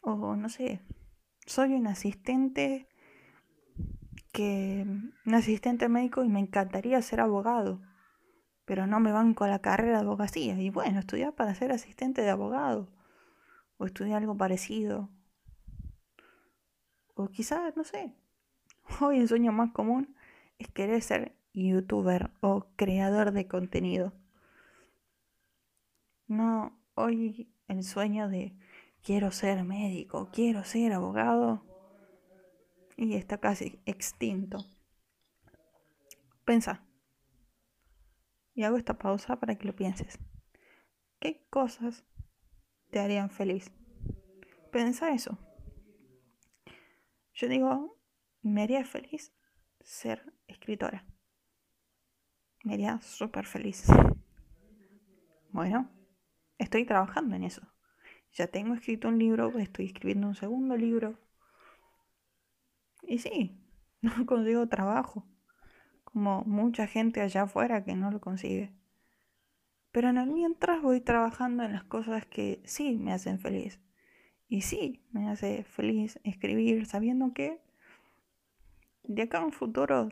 O 0.00 0.36
no 0.36 0.48
sé, 0.48 0.80
soy 1.46 1.74
un 1.74 1.86
asistente 1.86 2.88
que 4.32 4.84
un 5.24 5.34
asistente 5.34 5.88
médico 5.88 6.24
y 6.24 6.28
me 6.28 6.40
encantaría 6.40 7.00
ser 7.02 7.20
abogado 7.20 7.80
pero 8.64 8.86
no 8.86 9.00
me 9.00 9.12
banco 9.12 9.44
a 9.44 9.48
la 9.48 9.60
carrera 9.60 9.98
de 9.98 10.04
abogacía. 10.04 10.58
Y 10.60 10.70
bueno, 10.70 11.00
estudiar 11.00 11.34
para 11.34 11.54
ser 11.54 11.72
asistente 11.72 12.22
de 12.22 12.30
abogado. 12.30 12.88
O 13.76 13.86
estudiar 13.86 14.18
algo 14.18 14.36
parecido. 14.36 15.10
O 17.14 17.28
quizás, 17.28 17.76
no 17.76 17.84
sé. 17.84 18.14
Hoy 19.00 19.18
el 19.18 19.28
sueño 19.28 19.52
más 19.52 19.72
común 19.72 20.16
es 20.58 20.68
querer 20.68 21.02
ser 21.02 21.36
youtuber 21.52 22.30
o 22.40 22.66
creador 22.76 23.32
de 23.32 23.46
contenido. 23.46 24.12
No, 26.26 26.80
hoy 26.94 27.52
el 27.68 27.82
sueño 27.82 28.28
de 28.28 28.56
quiero 29.02 29.30
ser 29.30 29.64
médico, 29.64 30.30
quiero 30.32 30.64
ser 30.64 30.92
abogado. 30.92 31.64
Y 32.96 33.14
está 33.14 33.38
casi 33.38 33.80
extinto. 33.86 34.58
Pensa. 36.44 36.84
Y 38.54 38.62
hago 38.62 38.76
esta 38.76 38.96
pausa 38.96 39.40
para 39.40 39.56
que 39.56 39.66
lo 39.66 39.74
pienses. 39.74 40.18
¿Qué 41.18 41.44
cosas 41.50 42.04
te 42.90 43.00
harían 43.00 43.30
feliz? 43.30 43.72
Pensa 44.70 45.12
eso. 45.12 45.38
Yo 47.32 47.48
digo, 47.48 47.98
me 48.42 48.62
haría 48.62 48.84
feliz 48.84 49.32
ser 49.80 50.34
escritora. 50.46 51.04
Me 52.62 52.74
haría 52.74 53.00
súper 53.00 53.46
feliz. 53.46 53.86
Bueno, 55.50 55.90
estoy 56.58 56.84
trabajando 56.84 57.36
en 57.36 57.44
eso. 57.44 57.62
Ya 58.32 58.48
tengo 58.48 58.74
escrito 58.74 59.08
un 59.08 59.18
libro, 59.18 59.56
estoy 59.58 59.86
escribiendo 59.86 60.26
un 60.26 60.34
segundo 60.34 60.76
libro. 60.76 61.18
Y 63.02 63.18
sí, 63.18 63.60
no 64.02 64.26
consigo 64.26 64.68
trabajo 64.68 65.26
como 66.04 66.42
mucha 66.44 66.86
gente 66.86 67.20
allá 67.20 67.42
afuera 67.42 67.84
que 67.84 67.94
no 67.94 68.10
lo 68.10 68.20
consigue. 68.20 68.72
Pero 69.90 70.08
en 70.10 70.32
mientras 70.32 70.80
voy 70.80 71.00
trabajando 71.00 71.64
en 71.64 71.72
las 71.72 71.84
cosas 71.84 72.24
que 72.26 72.62
sí 72.64 72.96
me 72.96 73.12
hacen 73.12 73.38
feliz. 73.38 73.80
Y 74.48 74.62
sí, 74.62 75.04
me 75.10 75.28
hace 75.28 75.64
feliz 75.64 76.20
escribir 76.22 76.86
sabiendo 76.86 77.32
que 77.32 77.60
de 79.02 79.22
acá 79.22 79.38
a 79.38 79.44
un 79.44 79.52
futuro 79.52 80.10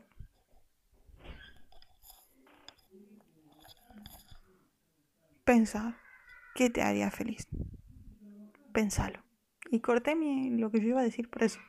pensa 5.44 5.96
qué 6.55 6.71
te 6.71 6.83
haría 6.83 7.11
feliz. 7.11 7.49
Pensalo. 8.73 9.23
Y 9.71 9.81
corté 9.81 10.15
mi, 10.15 10.51
lo 10.51 10.71
que 10.71 10.81
yo 10.81 10.88
iba 10.88 11.01
a 11.01 11.05
decir 11.05 11.31
por 11.31 11.43
eso. 11.43 11.61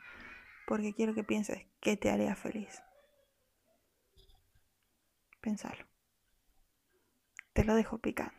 Porque 0.68 0.94
quiero 0.94 1.14
que 1.14 1.24
pienses 1.24 1.66
qué 1.80 1.98
te 1.98 2.10
haría 2.10 2.36
feliz. 2.36 2.82
Pensalo. 5.42 5.86
Te 7.54 7.64
lo 7.64 7.76
dejo 7.76 7.98
picando. 7.98 8.34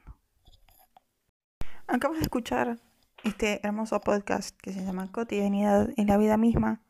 Acabas 1.86 2.18
de 2.18 2.22
escuchar 2.22 2.80
este 3.24 3.60
hermoso 3.66 4.00
podcast 4.00 4.58
que 4.60 4.72
se 4.72 4.84
llama 4.84 5.12
Cotidianidad 5.12 5.90
en 5.96 6.06
la 6.06 6.16
vida 6.16 6.36
misma. 6.36 6.82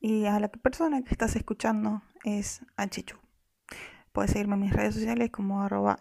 Y 0.00 0.26
a 0.26 0.38
la 0.40 0.48
persona 0.48 1.02
que 1.02 1.10
estás 1.10 1.36
escuchando 1.36 2.02
es 2.24 2.64
a 2.76 2.88
Chechu. 2.88 3.18
Puedes 4.12 4.32
seguirme 4.32 4.54
en 4.54 4.60
mis 4.60 4.72
redes 4.72 4.94
sociales 4.94 5.30
como 5.30 5.62
arroba 5.62 5.98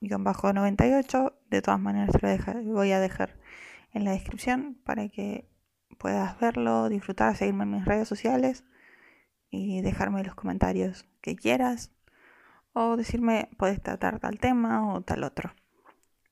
itschechu-98. 0.00 1.34
De 1.50 1.62
todas 1.62 1.80
maneras 1.80 2.10
te 2.12 2.54
lo 2.62 2.72
voy 2.72 2.92
a 2.92 3.00
dejar 3.00 3.36
en 3.92 4.04
la 4.04 4.12
descripción 4.12 4.78
para 4.84 5.08
que 5.08 5.48
puedas 5.98 6.38
verlo, 6.38 6.88
disfrutar, 6.88 7.36
seguirme 7.36 7.64
en 7.64 7.70
mis 7.72 7.84
redes 7.84 8.08
sociales 8.08 8.64
y 9.50 9.82
dejarme 9.82 10.24
los 10.24 10.34
comentarios 10.34 11.04
que 11.20 11.36
quieras 11.36 11.92
o 12.72 12.96
decirme 12.96 13.50
puedes 13.58 13.82
tratar 13.82 14.20
tal 14.20 14.38
tema 14.38 14.94
o 14.94 15.02
tal 15.02 15.24
otro. 15.24 15.52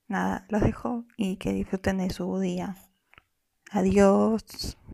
Nada, 0.07 0.45
los 0.49 0.61
dejo 0.61 1.05
y 1.17 1.37
que 1.37 1.53
disfruten 1.53 1.97
de 1.99 2.09
su 2.09 2.39
día. 2.39 2.75
Adiós. 3.71 4.79